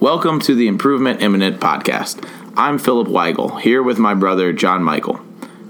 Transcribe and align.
Welcome 0.00 0.38
to 0.42 0.54
the 0.54 0.68
Improvement 0.68 1.22
Imminent 1.22 1.58
podcast. 1.60 2.24
I'm 2.56 2.78
Philip 2.78 3.08
Weigel, 3.08 3.60
here 3.60 3.82
with 3.82 3.98
my 3.98 4.14
brother 4.14 4.52
John 4.52 4.80
Michael. 4.80 5.20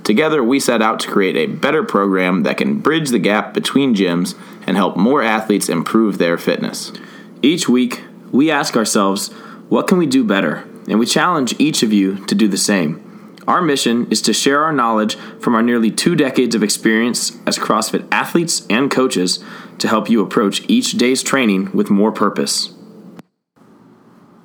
Together, 0.04 0.44
we 0.44 0.60
set 0.60 0.82
out 0.82 1.00
to 1.00 1.10
create 1.10 1.34
a 1.34 1.46
better 1.46 1.82
program 1.82 2.42
that 2.42 2.58
can 2.58 2.80
bridge 2.80 3.08
the 3.08 3.18
gap 3.18 3.54
between 3.54 3.94
gyms 3.94 4.38
and 4.66 4.76
help 4.76 4.98
more 4.98 5.22
athletes 5.22 5.70
improve 5.70 6.18
their 6.18 6.36
fitness. 6.36 6.92
Each 7.40 7.70
week, 7.70 8.02
we 8.30 8.50
ask 8.50 8.76
ourselves, 8.76 9.28
what 9.70 9.86
can 9.86 9.96
we 9.96 10.04
do 10.04 10.22
better? 10.22 10.68
And 10.86 10.98
we 10.98 11.06
challenge 11.06 11.58
each 11.58 11.82
of 11.82 11.94
you 11.94 12.22
to 12.26 12.34
do 12.34 12.48
the 12.48 12.58
same. 12.58 13.34
Our 13.48 13.62
mission 13.62 14.06
is 14.10 14.20
to 14.22 14.34
share 14.34 14.62
our 14.62 14.74
knowledge 14.74 15.16
from 15.40 15.54
our 15.54 15.62
nearly 15.62 15.90
two 15.90 16.14
decades 16.14 16.54
of 16.54 16.62
experience 16.62 17.38
as 17.46 17.56
CrossFit 17.56 18.06
athletes 18.12 18.66
and 18.68 18.90
coaches 18.90 19.42
to 19.78 19.88
help 19.88 20.10
you 20.10 20.20
approach 20.20 20.68
each 20.68 20.92
day's 20.92 21.22
training 21.22 21.72
with 21.72 21.88
more 21.88 22.12
purpose. 22.12 22.74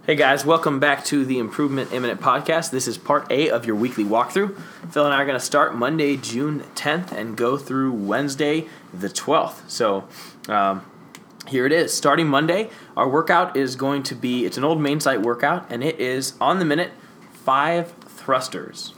Hey 0.05 0.15
guys, 0.15 0.45
welcome 0.45 0.81
back 0.81 1.05
to 1.05 1.23
the 1.23 1.39
Improvement 1.39 1.93
Imminent 1.93 2.20
podcast. 2.20 2.71
This 2.71 2.89
is 2.89 2.98
part 2.98 3.31
A 3.31 3.49
of 3.49 3.66
your 3.66 3.77
weekly 3.77 4.03
walkthrough. 4.03 4.53
Phil 4.91 5.05
and 5.05 5.13
I 5.13 5.21
are 5.21 5.25
going 5.25 5.39
to 5.39 5.45
start 5.45 5.75
Monday, 5.75 6.17
June 6.17 6.66
10th, 6.75 7.13
and 7.13 7.38
go 7.38 7.55
through 7.55 7.94
Wednesday, 7.94 8.67
the 8.94 9.08
12th. 9.08 9.61
So, 9.70 10.05
um, 10.49 10.85
here 11.47 11.66
it 11.66 11.71
is. 11.71 11.94
Starting 11.94 12.27
Monday, 12.27 12.70
our 12.97 13.08
workout 13.08 13.55
is 13.55 13.77
going 13.77 14.03
to 14.03 14.13
be 14.13 14.44
it's 14.44 14.58
an 14.58 14.66
old 14.66 14.81
main 14.81 14.99
site 14.99 15.21
workout, 15.21 15.71
and 15.71 15.81
it 15.81 15.97
is 16.02 16.33
on 16.41 16.59
the 16.59 16.66
minute 16.66 16.91
five 17.31 17.94
thrusters. 18.05 18.94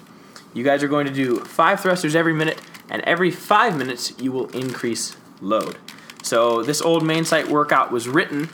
You 0.55 0.63
guys 0.63 0.82
are 0.82 0.88
going 0.88 1.05
to 1.05 1.13
do 1.13 1.40
five 1.41 1.82
thrusters 1.82 2.16
every 2.16 2.34
minute, 2.34 2.60
and 2.90 3.04
every 3.04 3.30
five 3.30 3.77
minutes 3.77 4.12
you 4.20 4.32
will 4.32 4.49
increase 4.58 5.16
load. 5.40 5.77
So 6.24 6.63
this 6.63 6.82
old 6.82 7.05
main 7.05 7.26
site 7.26 7.48
workout 7.48 7.91
was 7.91 8.08
written. 8.08 8.49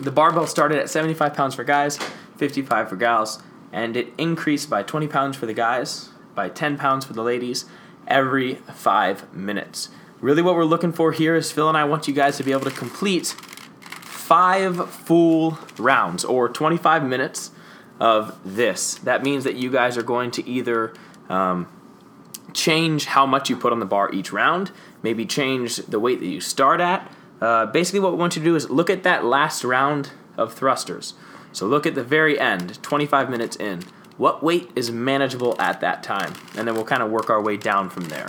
The 0.00 0.10
barbell 0.10 0.46
started 0.46 0.78
at 0.78 0.88
75 0.88 1.34
pounds 1.34 1.54
for 1.54 1.62
guys, 1.62 1.98
55 2.38 2.88
for 2.88 2.96
gals, 2.96 3.42
and 3.70 3.96
it 3.98 4.14
increased 4.16 4.70
by 4.70 4.82
20 4.82 5.06
pounds 5.08 5.36
for 5.36 5.44
the 5.44 5.52
guys, 5.52 6.08
by 6.34 6.48
10 6.48 6.78
pounds 6.78 7.04
for 7.04 7.12
the 7.12 7.22
ladies, 7.22 7.66
every 8.08 8.54
five 8.54 9.32
minutes. 9.34 9.90
Really, 10.20 10.40
what 10.40 10.54
we're 10.54 10.64
looking 10.64 10.92
for 10.92 11.12
here 11.12 11.36
is 11.36 11.52
Phil 11.52 11.68
and 11.68 11.76
I 11.76 11.84
want 11.84 12.08
you 12.08 12.14
guys 12.14 12.38
to 12.38 12.42
be 12.42 12.50
able 12.50 12.64
to 12.64 12.70
complete 12.70 13.26
five 13.26 14.88
full 14.88 15.58
rounds 15.76 16.24
or 16.24 16.48
25 16.48 17.04
minutes 17.04 17.50
of 17.98 18.38
this. 18.42 18.94
That 18.94 19.22
means 19.22 19.44
that 19.44 19.56
you 19.56 19.70
guys 19.70 19.98
are 19.98 20.02
going 20.02 20.30
to 20.30 20.48
either 20.48 20.94
um, 21.28 21.68
change 22.54 23.04
how 23.04 23.26
much 23.26 23.50
you 23.50 23.56
put 23.56 23.70
on 23.70 23.80
the 23.80 23.86
bar 23.86 24.10
each 24.14 24.32
round, 24.32 24.70
maybe 25.02 25.26
change 25.26 25.76
the 25.76 26.00
weight 26.00 26.20
that 26.20 26.26
you 26.26 26.40
start 26.40 26.80
at. 26.80 27.12
Uh, 27.40 27.66
basically, 27.66 28.00
what 28.00 28.12
we 28.12 28.18
want 28.18 28.36
you 28.36 28.42
to 28.42 28.48
do 28.48 28.56
is 28.56 28.68
look 28.70 28.90
at 28.90 29.02
that 29.02 29.24
last 29.24 29.64
round 29.64 30.10
of 30.36 30.52
thrusters. 30.52 31.14
So 31.52 31.66
look 31.66 31.86
at 31.86 31.94
the 31.94 32.04
very 32.04 32.38
end, 32.38 32.82
25 32.82 33.30
minutes 33.30 33.56
in. 33.56 33.82
What 34.16 34.42
weight 34.42 34.70
is 34.76 34.90
manageable 34.90 35.60
at 35.60 35.80
that 35.80 36.02
time? 36.02 36.34
And 36.56 36.68
then 36.68 36.74
we'll 36.74 36.84
kind 36.84 37.02
of 37.02 37.10
work 37.10 37.30
our 37.30 37.40
way 37.40 37.56
down 37.56 37.88
from 37.88 38.04
there. 38.04 38.28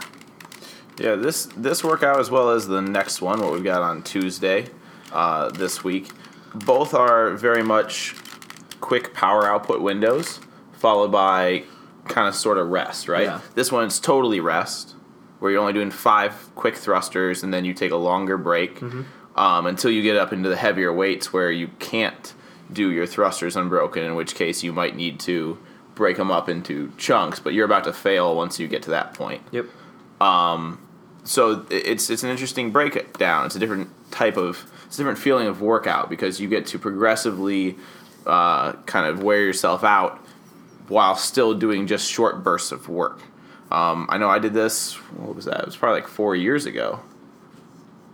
Yeah, 0.97 1.15
this 1.15 1.45
this 1.57 1.83
workout 1.83 2.19
as 2.19 2.29
well 2.29 2.51
as 2.51 2.67
the 2.67 2.81
next 2.81 3.21
one, 3.21 3.41
what 3.41 3.51
we've 3.51 3.63
got 3.63 3.81
on 3.81 4.03
Tuesday 4.03 4.67
uh, 5.11 5.49
this 5.49 5.83
week, 5.83 6.09
both 6.53 6.93
are 6.93 7.31
very 7.31 7.63
much 7.63 8.15
quick 8.81 9.13
power 9.13 9.47
output 9.47 9.81
windows, 9.81 10.39
followed 10.73 11.11
by 11.11 11.63
kind 12.07 12.27
of 12.27 12.35
sort 12.35 12.57
of 12.57 12.69
rest, 12.69 13.07
right? 13.07 13.23
Yeah. 13.23 13.41
This 13.55 13.71
one's 13.71 13.99
totally 13.99 14.39
rest, 14.39 14.95
where 15.41 15.51
you're 15.51 15.59
only 15.59 15.73
doing 15.73 15.91
five 15.91 16.33
quick 16.55 16.75
thrusters 16.77 17.43
and 17.43 17.53
then 17.53 17.65
you 17.65 17.73
take 17.73 17.91
a 17.91 17.97
longer 17.97 18.37
break 18.37 18.79
Mm-hmm. 18.79 19.01
um, 19.39 19.65
until 19.65 19.91
you 19.91 20.01
get 20.01 20.15
up 20.15 20.31
into 20.31 20.47
the 20.47 20.55
heavier 20.55 20.93
weights 20.93 21.33
where 21.33 21.51
you 21.51 21.67
can't 21.79 22.33
do 22.71 22.89
your 22.91 23.05
thrusters 23.05 23.57
unbroken, 23.57 24.03
in 24.03 24.15
which 24.15 24.33
case 24.35 24.63
you 24.63 24.71
might 24.71 24.95
need 24.95 25.19
to 25.21 25.57
break 25.95 26.15
them 26.15 26.31
up 26.31 26.47
into 26.47 26.91
chunks, 26.97 27.39
but 27.39 27.53
you're 27.53 27.65
about 27.65 27.83
to 27.83 27.91
fail 27.91 28.33
once 28.35 28.59
you 28.59 28.67
get 28.67 28.81
to 28.83 28.91
that 28.91 29.13
point 29.13 29.41
Yep. 29.51 29.65
so 31.23 31.65
it's 31.69 32.09
it's 32.09 32.23
an 32.23 32.29
interesting 32.29 32.71
breakdown. 32.71 33.45
It's 33.45 33.55
a 33.55 33.59
different 33.59 33.89
type 34.11 34.37
of 34.37 34.65
it's 34.85 34.95
a 34.95 34.99
different 35.01 35.19
feeling 35.19 35.47
of 35.47 35.61
workout 35.61 36.09
because 36.09 36.39
you 36.39 36.47
get 36.47 36.65
to 36.67 36.79
progressively 36.79 37.77
uh, 38.25 38.73
kind 38.85 39.05
of 39.07 39.23
wear 39.23 39.41
yourself 39.41 39.83
out 39.83 40.17
while 40.87 41.15
still 41.15 41.53
doing 41.53 41.87
just 41.87 42.09
short 42.11 42.43
bursts 42.43 42.71
of 42.71 42.87
work. 42.89 43.19
Um, 43.71 44.07
I 44.09 44.17
know 44.17 44.29
I 44.29 44.39
did 44.39 44.53
this. 44.53 44.95
What 45.15 45.35
was 45.35 45.45
that? 45.45 45.61
It 45.61 45.65
was 45.65 45.77
probably 45.77 46.01
like 46.01 46.09
four 46.09 46.35
years 46.35 46.65
ago, 46.65 46.99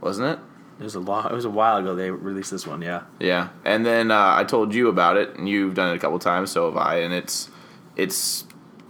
wasn't 0.02 0.28
it? 0.28 0.40
It 0.80 0.84
was 0.84 0.94
a 0.94 1.00
long, 1.00 1.26
it 1.26 1.34
was 1.34 1.46
a 1.46 1.50
while 1.50 1.78
ago 1.78 1.96
they 1.96 2.12
released 2.12 2.52
this 2.52 2.68
one, 2.68 2.84
yeah. 2.84 3.02
Yeah, 3.20 3.50
and 3.66 3.84
then 3.84 4.12
uh, 4.12 4.36
I 4.36 4.44
told 4.44 4.76
you 4.76 4.90
about 4.90 5.18
it, 5.18 5.36
and 5.36 5.50
you've 5.50 5.74
done 5.74 5.92
it 5.92 5.96
a 5.96 6.00
couple 6.00 6.20
times, 6.20 6.52
so 6.52 6.68
have 6.70 6.78
I, 6.78 6.98
and 6.98 7.14
it's 7.14 7.50
it's 7.96 8.46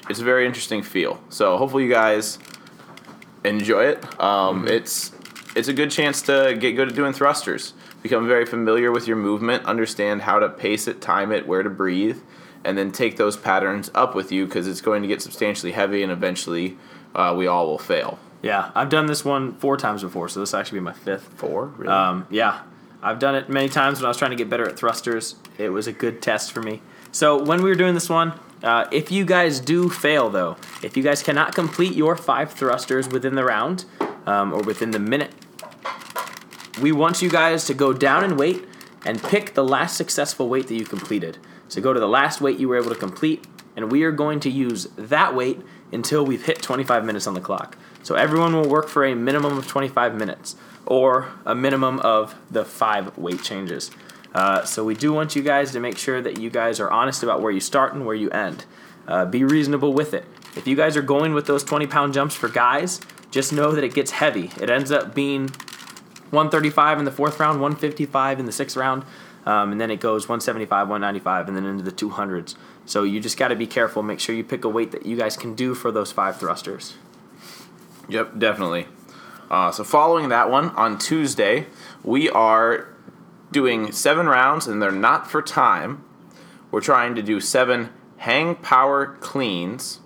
it's 0.10 0.20
a 0.20 0.24
very 0.24 0.46
interesting 0.46 0.84
feel. 0.84 1.22
So 1.30 1.58
hopefully 1.58 1.86
you 1.86 1.90
guys 1.90 2.40
enjoy 3.46 3.86
it. 3.86 4.22
Um, 4.22 4.68
It's 4.68 5.14
it's 5.56 5.70
a 5.70 5.74
good 5.74 5.90
chance 5.90 6.22
to 6.24 6.58
get 6.60 6.74
good 6.74 6.90
at 6.90 6.96
doing 6.96 7.14
thrusters, 7.14 7.74
become 8.04 8.28
very 8.28 8.46
familiar 8.46 8.92
with 8.92 9.08
your 9.08 9.18
movement, 9.18 9.64
understand 9.66 10.24
how 10.24 10.40
to 10.40 10.50
pace 10.50 10.88
it, 10.90 11.00
time 11.00 11.32
it, 11.32 11.48
where 11.48 11.64
to 11.64 11.70
breathe, 11.70 12.20
and 12.68 12.78
then 12.78 12.92
take 12.92 13.16
those 13.16 13.38
patterns 13.38 13.90
up 13.96 14.14
with 14.14 14.30
you 14.30 14.46
because 14.46 14.68
it's 14.68 14.82
going 14.82 15.02
to 15.02 15.08
get 15.08 15.22
substantially 15.22 15.72
heavy, 15.72 16.04
and 16.04 16.12
eventually 16.12 16.78
uh, 17.16 17.34
we 17.36 17.48
all 17.48 17.66
will 17.66 17.80
fail. 17.80 18.20
Yeah, 18.42 18.72
I've 18.76 18.90
done 18.90 19.06
this 19.06 19.24
one 19.24 19.54
four 19.54 19.78
times 19.78 20.04
before, 20.04 20.28
so 20.28 20.42
this 20.42 20.52
will 20.52 20.60
actually 20.60 20.80
be 20.80 20.84
my 20.84 20.92
fifth. 20.92 21.30
Four, 21.38 21.68
really? 21.78 21.94
Um, 21.94 22.28
yeah, 22.30 22.64
I've 23.02 23.20
done 23.20 23.36
it 23.36 23.48
many 23.48 23.70
times 23.70 24.00
when 24.00 24.06
I 24.06 24.10
was 24.10 24.18
trying 24.18 24.32
to 24.32 24.38
get 24.38 24.50
better 24.50 24.68
at 24.68 24.76
thrusters. 24.76 25.36
It 25.58 25.70
was 25.70 25.88
a 25.88 25.94
good 25.94 26.22
test 26.22 26.52
for 26.52 26.62
me. 26.62 26.82
So 27.14 27.42
when 27.42 27.64
we 27.64 27.70
were 27.70 27.76
doing 27.76 27.94
this 27.94 28.10
one, 28.10 28.38
uh, 28.62 28.86
if 28.92 29.12
you 29.12 29.24
guys 29.24 29.62
do 29.62 29.88
fail 29.88 30.30
though, 30.30 30.58
if 30.84 30.98
you 30.98 31.04
guys 31.04 31.24
cannot 31.24 31.56
complete 31.56 31.96
your 31.96 32.18
five 32.18 32.52
thrusters 32.52 33.08
within 33.08 33.36
the 33.36 33.46
round 33.46 33.86
um, 34.26 34.54
or 34.54 34.62
within 34.62 34.92
the 34.92 35.00
minute, 35.00 35.32
we 36.82 36.92
want 36.92 37.22
you 37.22 37.30
guys 37.30 37.64
to 37.66 37.74
go 37.74 37.94
down 37.94 38.26
in 38.26 38.36
weight 38.36 38.66
and 39.06 39.24
pick 39.24 39.54
the 39.54 39.64
last 39.64 39.96
successful 39.96 40.50
weight 40.50 40.68
that 40.68 40.76
you 40.76 40.84
completed. 40.84 41.38
So 41.68 41.82
go 41.82 41.94
to 41.94 42.00
the 42.00 42.08
last 42.08 42.42
weight 42.42 42.60
you 42.60 42.68
were 42.68 42.78
able 42.78 42.90
to 42.90 42.96
complete, 42.96 43.46
and 43.76 43.92
we 43.92 44.04
are 44.04 44.12
going 44.12 44.40
to 44.42 44.50
use 44.50 44.88
that 44.98 45.36
weight 45.36 45.62
until 45.92 46.26
we've 46.26 46.46
hit 46.46 46.62
25 46.62 47.06
minutes 47.06 47.28
on 47.28 47.34
the 47.34 47.42
clock. 47.42 47.78
So 48.04 48.16
everyone 48.16 48.56
will 48.56 48.70
work 48.70 48.88
for 48.88 49.06
a 49.06 49.16
minimum 49.16 49.58
of 49.58 49.68
25 49.68 50.16
minutes 50.16 50.56
or 50.86 51.30
a 51.46 51.54
minimum 51.54 52.00
of 52.00 52.36
the 52.50 52.64
five 52.64 53.18
weight 53.18 53.44
changes. 53.44 53.92
Uh, 54.34 54.64
so 54.64 54.84
we 54.84 54.96
do 54.96 55.14
want 55.14 55.36
you 55.36 55.42
guys 55.42 55.72
to 55.72 55.80
make 55.80 55.98
sure 55.98 56.22
that 56.22 56.40
you 56.40 56.50
guys 56.50 56.80
are 56.80 56.90
honest 56.92 57.24
about 57.24 57.42
where 57.42 57.52
you 57.52 57.60
start 57.60 57.94
and 57.94 58.06
where 58.06 58.16
you 58.16 58.30
end. 58.30 58.66
Uh, 59.08 59.26
be 59.26 59.44
reasonable 59.44 59.94
with 59.94 60.14
it. 60.14 60.26
If 60.56 60.68
you 60.68 60.76
guys 60.76 60.98
are 60.98 61.02
going 61.02 61.34
with 61.34 61.48
those 61.48 61.64
20 61.64 61.88
pound 61.88 62.14
jumps 62.14 62.36
for 62.36 62.50
guys, 62.50 63.00
just 63.32 63.54
know 63.54 63.72
that 63.72 63.84
it 63.84 63.94
gets 63.94 64.12
heavy. 64.12 64.52
It 64.60 64.70
ends 64.70 64.92
up 64.92 65.14
being 65.14 65.50
135 66.32 67.00
in 67.00 67.06
the 67.06 67.12
fourth 67.12 67.40
round, 67.40 67.62
155 67.62 68.40
in 68.40 68.46
the 68.46 68.52
sixth 68.52 68.76
round, 68.76 69.04
um, 69.48 69.72
and 69.72 69.80
then 69.80 69.90
it 69.90 70.02
goes 70.02 70.28
175, 70.28 70.90
195, 70.90 71.48
and 71.48 71.56
then 71.56 71.64
into 71.64 71.82
the 71.82 71.92
200s. 71.92 72.56
So 72.86 73.04
you 73.04 73.22
just 73.22 73.38
got 73.38 73.48
to 73.48 73.56
be 73.56 73.66
careful. 73.66 74.04
Make 74.04 74.20
sure 74.20 74.36
you 74.36 74.44
pick 74.44 74.66
a 74.66 74.70
weight 74.70 74.92
that 74.92 75.06
you 75.06 75.16
guys 75.16 75.38
can 75.38 75.56
do 75.56 75.74
for 75.74 75.90
those 75.90 76.12
five 76.12 76.38
thrusters. 76.38 76.96
Yep, 78.10 78.40
definitely. 78.40 78.88
Uh, 79.50 79.72
so 79.72 79.86
following 79.86 80.28
that 80.28 80.52
one 80.52 80.72
on 80.72 80.98
Tuesday, 80.98 81.68
we 82.04 82.30
are 82.30 82.94
doing 83.50 83.94
seven 83.94 84.28
rounds, 84.28 84.68
and 84.68 84.82
they're 84.82 84.92
not 84.92 85.32
for 85.32 85.42
time. 85.42 86.04
We're 86.70 86.82
trying 86.82 87.16
to 87.16 87.22
do 87.22 87.40
seven 87.40 87.92
hang 88.18 88.56
power 88.56 89.16
cleans, 89.22 90.02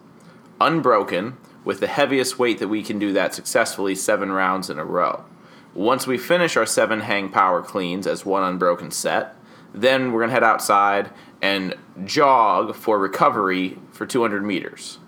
unbroken, 0.59 1.37
with 1.65 1.79
the 1.79 1.87
heaviest 1.87 2.37
weight 2.37 2.59
that 2.59 2.67
we 2.67 2.83
can 2.83 2.99
do 2.99 3.11
that 3.13 3.33
successfully 3.33 3.95
seven 3.95 4.31
rounds 4.31 4.69
in 4.69 4.77
a 4.77 4.85
row. 4.85 5.25
Once 5.73 6.05
we 6.05 6.17
finish 6.17 6.57
our 6.57 6.65
seven 6.65 7.01
hang 7.01 7.29
power 7.29 7.61
cleans 7.61 8.05
as 8.05 8.25
one 8.25 8.43
unbroken 8.43 8.91
set, 8.91 9.35
then 9.73 10.11
we're 10.11 10.21
gonna 10.21 10.31
head 10.31 10.43
outside 10.43 11.09
and 11.41 11.73
jog 12.03 12.75
for 12.75 12.99
recovery 12.99 13.77
for 13.91 14.05
200 14.05 14.43
meters. 14.43 14.99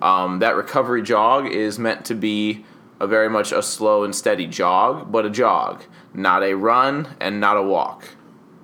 Um, 0.00 0.38
that 0.38 0.56
recovery 0.56 1.02
jog 1.02 1.46
is 1.46 1.78
meant 1.78 2.04
to 2.06 2.14
be 2.14 2.64
a 3.00 3.06
very 3.06 3.28
much 3.28 3.52
a 3.52 3.62
slow 3.62 4.04
and 4.04 4.14
steady 4.14 4.46
jog, 4.46 5.10
but 5.10 5.26
a 5.26 5.30
jog, 5.30 5.84
not 6.14 6.42
a 6.42 6.54
run 6.54 7.08
and 7.20 7.40
not 7.40 7.56
a 7.56 7.62
walk. 7.62 8.10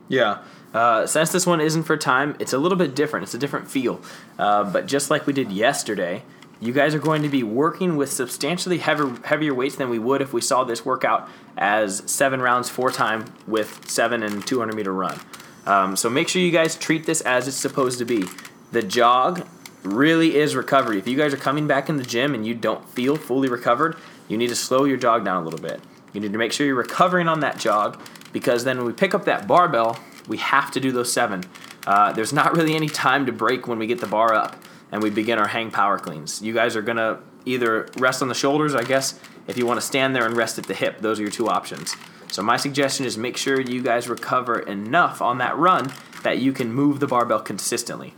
Yeah. 0.08 0.38
Uh, 0.72 1.06
since 1.06 1.32
this 1.32 1.46
one 1.46 1.60
isn't 1.60 1.82
for 1.82 1.96
time, 1.96 2.36
it's 2.38 2.52
a 2.52 2.58
little 2.58 2.78
bit 2.78 2.94
different. 2.94 3.24
It's 3.24 3.34
a 3.34 3.38
different 3.38 3.68
feel. 3.68 4.00
Uh, 4.38 4.64
but 4.64 4.86
just 4.86 5.10
like 5.10 5.26
we 5.26 5.32
did 5.32 5.50
yesterday, 5.50 6.22
you 6.60 6.72
guys 6.72 6.94
are 6.94 6.98
going 6.98 7.22
to 7.22 7.28
be 7.28 7.42
working 7.42 7.96
with 7.96 8.10
substantially 8.10 8.78
heavier, 8.78 9.14
heavier 9.24 9.54
weights 9.54 9.76
than 9.76 9.90
we 9.90 9.98
would 9.98 10.20
if 10.20 10.32
we 10.32 10.40
saw 10.40 10.64
this 10.64 10.84
workout 10.84 11.28
as 11.56 12.02
seven 12.06 12.40
rounds, 12.40 12.68
for 12.68 12.90
time 12.90 13.26
with 13.46 13.88
seven 13.88 14.22
and 14.22 14.46
200 14.46 14.74
meter 14.74 14.92
run. 14.92 15.18
Um, 15.66 15.96
so 15.96 16.10
make 16.10 16.28
sure 16.28 16.42
you 16.42 16.50
guys 16.50 16.76
treat 16.76 17.06
this 17.06 17.20
as 17.20 17.46
it's 17.46 17.56
supposed 17.56 17.98
to 17.98 18.04
be. 18.04 18.24
The 18.72 18.82
jog 18.82 19.46
really 19.82 20.36
is 20.36 20.56
recovery. 20.56 20.98
If 20.98 21.06
you 21.06 21.16
guys 21.16 21.32
are 21.32 21.38
coming 21.38 21.66
back 21.66 21.88
in 21.88 21.96
the 21.96 22.02
gym 22.02 22.34
and 22.34 22.46
you 22.46 22.54
don't 22.54 22.88
feel 22.90 23.16
fully 23.16 23.48
recovered, 23.48 23.96
you 24.26 24.36
need 24.36 24.48
to 24.48 24.56
slow 24.56 24.84
your 24.84 24.96
jog 24.96 25.24
down 25.24 25.42
a 25.42 25.44
little 25.44 25.60
bit. 25.60 25.80
You 26.12 26.20
need 26.20 26.32
to 26.32 26.38
make 26.38 26.52
sure 26.52 26.66
you're 26.66 26.74
recovering 26.74 27.28
on 27.28 27.40
that 27.40 27.58
jog 27.58 28.00
because 28.32 28.64
then 28.64 28.78
when 28.78 28.86
we 28.86 28.92
pick 28.92 29.14
up 29.14 29.24
that 29.26 29.46
barbell, 29.46 29.98
we 30.26 30.38
have 30.38 30.70
to 30.72 30.80
do 30.80 30.90
those 30.90 31.12
seven. 31.12 31.44
Uh, 31.86 32.12
there's 32.12 32.32
not 32.32 32.56
really 32.56 32.74
any 32.74 32.88
time 32.88 33.26
to 33.26 33.32
break 33.32 33.68
when 33.68 33.78
we 33.78 33.86
get 33.86 34.00
the 34.00 34.06
bar 34.06 34.34
up 34.34 34.62
and 34.92 35.02
we 35.02 35.10
begin 35.10 35.38
our 35.38 35.48
hang 35.48 35.70
power 35.70 35.98
cleans. 35.98 36.42
You 36.42 36.52
guys 36.52 36.76
are 36.76 36.82
gonna 36.82 37.20
either 37.44 37.88
rest 37.98 38.22
on 38.22 38.28
the 38.28 38.34
shoulders, 38.34 38.74
I 38.74 38.82
guess, 38.82 39.18
if 39.46 39.56
you 39.56 39.66
want 39.66 39.80
to 39.80 39.86
stand 39.86 40.14
there 40.14 40.26
and 40.26 40.36
rest 40.36 40.58
at 40.58 40.66
the 40.66 40.74
hip. 40.74 41.00
Those 41.00 41.18
are 41.18 41.22
your 41.22 41.30
two 41.30 41.48
options. 41.48 41.96
So 42.30 42.42
my 42.42 42.56
suggestion 42.56 43.06
is 43.06 43.16
make 43.16 43.36
sure 43.36 43.60
you 43.60 43.82
guys 43.82 44.08
recover 44.08 44.58
enough 44.60 45.22
on 45.22 45.38
that 45.38 45.56
run 45.56 45.90
that 46.22 46.38
you 46.38 46.52
can 46.52 46.72
move 46.72 47.00
the 47.00 47.06
barbell 47.06 47.40
consistently. 47.40 48.14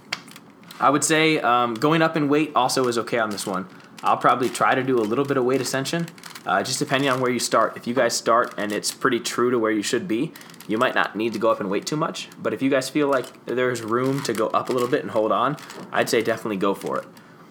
I 0.80 0.90
would 0.90 1.04
say 1.04 1.38
um, 1.40 1.74
going 1.74 2.02
up 2.02 2.16
in 2.16 2.28
weight 2.28 2.52
also 2.56 2.88
is 2.88 2.98
okay 2.98 3.18
on 3.18 3.30
this 3.30 3.46
one. 3.46 3.68
I'll 4.02 4.16
probably 4.16 4.48
try 4.48 4.74
to 4.74 4.82
do 4.82 4.98
a 4.98 5.04
little 5.04 5.24
bit 5.24 5.36
of 5.36 5.44
weight 5.44 5.60
ascension, 5.60 6.06
uh, 6.46 6.62
just 6.62 6.78
depending 6.78 7.10
on 7.10 7.20
where 7.20 7.30
you 7.30 7.38
start. 7.38 7.76
If 7.76 7.86
you 7.86 7.94
guys 7.94 8.16
start 8.16 8.54
and 8.56 8.72
it's 8.72 8.92
pretty 8.92 9.20
true 9.20 9.50
to 9.50 9.58
where 9.58 9.70
you 9.70 9.82
should 9.82 10.08
be, 10.08 10.32
you 10.66 10.78
might 10.78 10.94
not 10.94 11.16
need 11.16 11.32
to 11.32 11.38
go 11.38 11.50
up 11.50 11.60
and 11.60 11.70
weight 11.70 11.86
too 11.86 11.96
much. 11.96 12.28
But 12.40 12.54
if 12.54 12.62
you 12.62 12.70
guys 12.70 12.88
feel 12.88 13.08
like 13.08 13.46
there's 13.46 13.82
room 13.82 14.22
to 14.22 14.32
go 14.32 14.48
up 14.48 14.68
a 14.68 14.72
little 14.72 14.88
bit 14.88 15.02
and 15.02 15.10
hold 15.10 15.32
on, 15.32 15.56
I'd 15.92 16.08
say 16.08 16.22
definitely 16.22 16.56
go 16.56 16.74
for 16.74 16.98
it. 16.98 17.06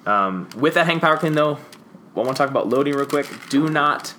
Um, 0.08 0.50
with 0.56 0.74
that 0.76 0.86
hang 0.86 1.00
power 1.00 1.18
clean 1.18 1.34
though, 1.34 1.58
I 2.16 2.20
want 2.20 2.30
to 2.30 2.36
talk 2.36 2.50
about 2.50 2.68
loading 2.68 2.96
real 2.96 3.06
quick. 3.06 3.28
Do 3.50 3.70
not 3.70 4.14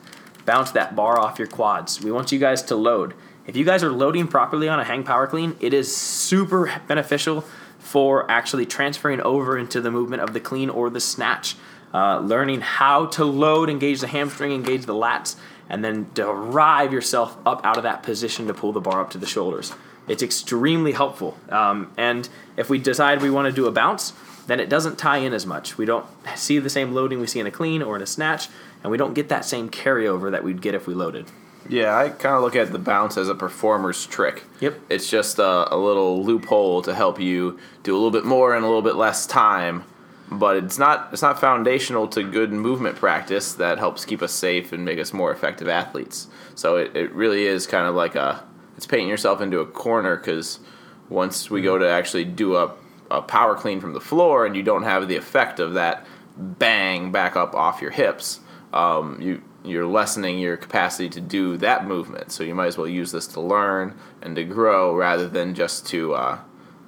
bounce 0.45 0.71
that 0.73 0.95
bar 0.95 1.19
off 1.19 1.39
your 1.39 1.49
quads. 1.49 2.03
We 2.03 2.13
want 2.13 2.33
you 2.33 2.39
guys 2.39 2.63
to 2.65 2.77
load. 2.77 3.15
If 3.47 3.57
you 3.57 3.65
guys 3.65 3.83
are 3.83 3.91
loading 3.91 4.29
properly 4.29 4.69
on 4.69 4.79
a 4.79 4.85
hang 4.85 5.03
power 5.03 5.27
clean, 5.27 5.57
it 5.61 5.75
is 5.75 5.95
super 5.95 6.81
beneficial 6.87 7.45
for 7.79 8.31
actually 8.31 8.67
transferring 8.67 9.21
over 9.23 9.59
into 9.59 9.81
the 9.81 9.91
movement 9.91 10.23
of 10.23 10.33
the 10.35 10.41
clean 10.41 10.71
or 10.71 10.91
the 10.91 11.01
snatch. 11.01 11.57
Uh, 11.93 12.21
learning 12.21 12.61
how 12.61 13.07
to 13.07 13.25
load, 13.25 13.69
engage 13.69 14.01
the 14.01 14.07
hamstring, 14.07 14.53
engage 14.53 14.87
the 14.87 14.95
lats, 14.95 15.37
and 15.69 15.85
then 15.85 16.09
derive 16.15 16.93
yourself 16.93 17.37
up 17.45 17.65
out 17.65 17.77
of 17.77 17.83
that 17.83 18.03
position 18.03 18.47
to 18.47 18.55
pull 18.55 18.73
the 18.73 18.81
bar 18.81 19.01
up 19.01 19.11
to 19.11 19.19
the 19.19 19.27
shoulders. 19.27 19.73
It's 20.09 20.23
extremely 20.23 20.93
helpful. 20.93 21.37
Um, 21.49 21.93
and 21.97 22.29
if 22.57 22.69
we 22.69 22.79
decide 22.79 23.23
we 23.23 23.31
want 23.31 23.47
to 23.47 23.53
do 23.53 23.67
a 23.67 23.73
bounce, 23.73 24.13
then 24.47 24.59
it 24.59 24.69
doesn't 24.69 24.99
tie 24.99 25.19
in 25.19 25.33
as 25.33 25.47
much. 25.47 25.79
We 25.79 25.85
don't 25.85 26.07
see 26.35 26.59
the 26.59 26.71
same 26.71 26.93
loading 26.93 27.21
we 27.21 27.27
see 27.27 27.39
in 27.39 27.47
a 27.47 27.51
clean 27.53 27.83
or 27.83 27.97
in 27.97 28.03
a 28.03 28.07
snatch, 28.07 28.49
and 28.83 28.91
we 28.91 28.99
don't 28.99 29.15
get 29.15 29.29
that 29.29 29.45
same 29.45 29.69
carryover 29.69 30.31
that 30.31 30.43
we'd 30.43 30.61
get 30.61 30.75
if 30.75 30.87
we 30.87 30.95
loaded. 30.95 31.27
Yeah, 31.69 31.97
I 31.97 32.09
kind 32.09 32.35
of 32.35 32.43
look 32.43 32.57
at 32.57 32.73
the 32.73 32.79
bounce 32.79 33.17
as 33.17 33.29
a 33.29 33.35
performer's 33.35 34.07
trick. 34.07 34.45
Yep. 34.61 34.81
It's 34.89 35.09
just 35.09 35.39
a, 35.39 35.73
a, 35.73 35.77
little 35.77 36.25
loophole 36.25 36.83
to 36.83 36.95
help 36.95 37.21
you 37.21 37.61
do 37.83 37.95
a 37.95 37.97
little 37.97 38.11
bit 38.11 38.25
more 38.25 38.57
in 38.57 38.65
a 38.65 38.67
little 38.67 38.83
bit 38.83 38.97
less 38.97 39.27
time, 39.27 39.85
but 40.31 40.57
it's 40.57 40.79
not 40.79 41.09
it's 41.13 41.23
not 41.23 41.41
foundational 41.41 42.07
to 42.09 42.23
good 42.23 42.53
movement 42.53 42.97
practice 42.97 43.53
that 43.55 43.79
helps 43.79 44.05
keep 44.05 44.23
us 44.23 44.33
safe 44.33 44.73
and 44.73 44.85
make 44.85 44.99
us 44.99 45.13
more 45.13 45.33
effective 45.33 45.69
athletes. 45.69 46.29
So 46.55 46.77
it, 46.77 46.97
it 46.97 47.13
really 47.13 47.47
is 47.47 47.67
kind 47.67 47.87
of 47.87 47.95
like 47.95 48.15
a 48.15 48.45
it's 48.77 48.87
painting 48.87 49.09
yourself 49.09 49.41
into 49.41 49.61
a 49.61 49.67
corner 49.67 50.17
because 50.17 50.61
once 51.09 51.51
we 51.51 51.61
go 51.61 51.77
to 51.79 51.89
actually 51.89 52.25
do 52.25 52.57
a, 52.57 52.75
a 53.11 53.21
power 53.21 53.55
clean 53.57 53.81
from 53.81 53.93
the 53.93 54.01
floor 54.01 54.47
and 54.47 54.55
you 54.55 54.63
don't 54.63 54.85
have 54.85 55.09
the 55.09 55.17
effect 55.17 55.59
of 55.59 55.75
that 55.75 56.07
bang 56.37 57.11
back 57.11 57.37
up 57.37 57.55
off 57.55 57.83
your 57.83 57.91
hips, 57.91 58.41
um, 58.73 59.21
you 59.21 59.43
you're 59.63 59.87
lessening 59.87 60.39
your 60.39 60.57
capacity 60.57 61.09
to 61.11 61.21
do 61.21 61.57
that 61.59 61.87
movement. 61.87 62.33
So 62.33 62.45
you 62.45 62.55
might 62.55 62.69
as 62.69 62.79
well 62.79 62.89
use 62.89 63.13
this 63.13 63.27
to 63.29 63.41
learn 63.41 63.99
and 64.23 64.35
to 64.37 64.45
grow 64.45 64.95
rather 64.95 65.29
than 65.29 65.55
just 65.55 65.87
to, 65.89 66.15
uh, 66.15 66.39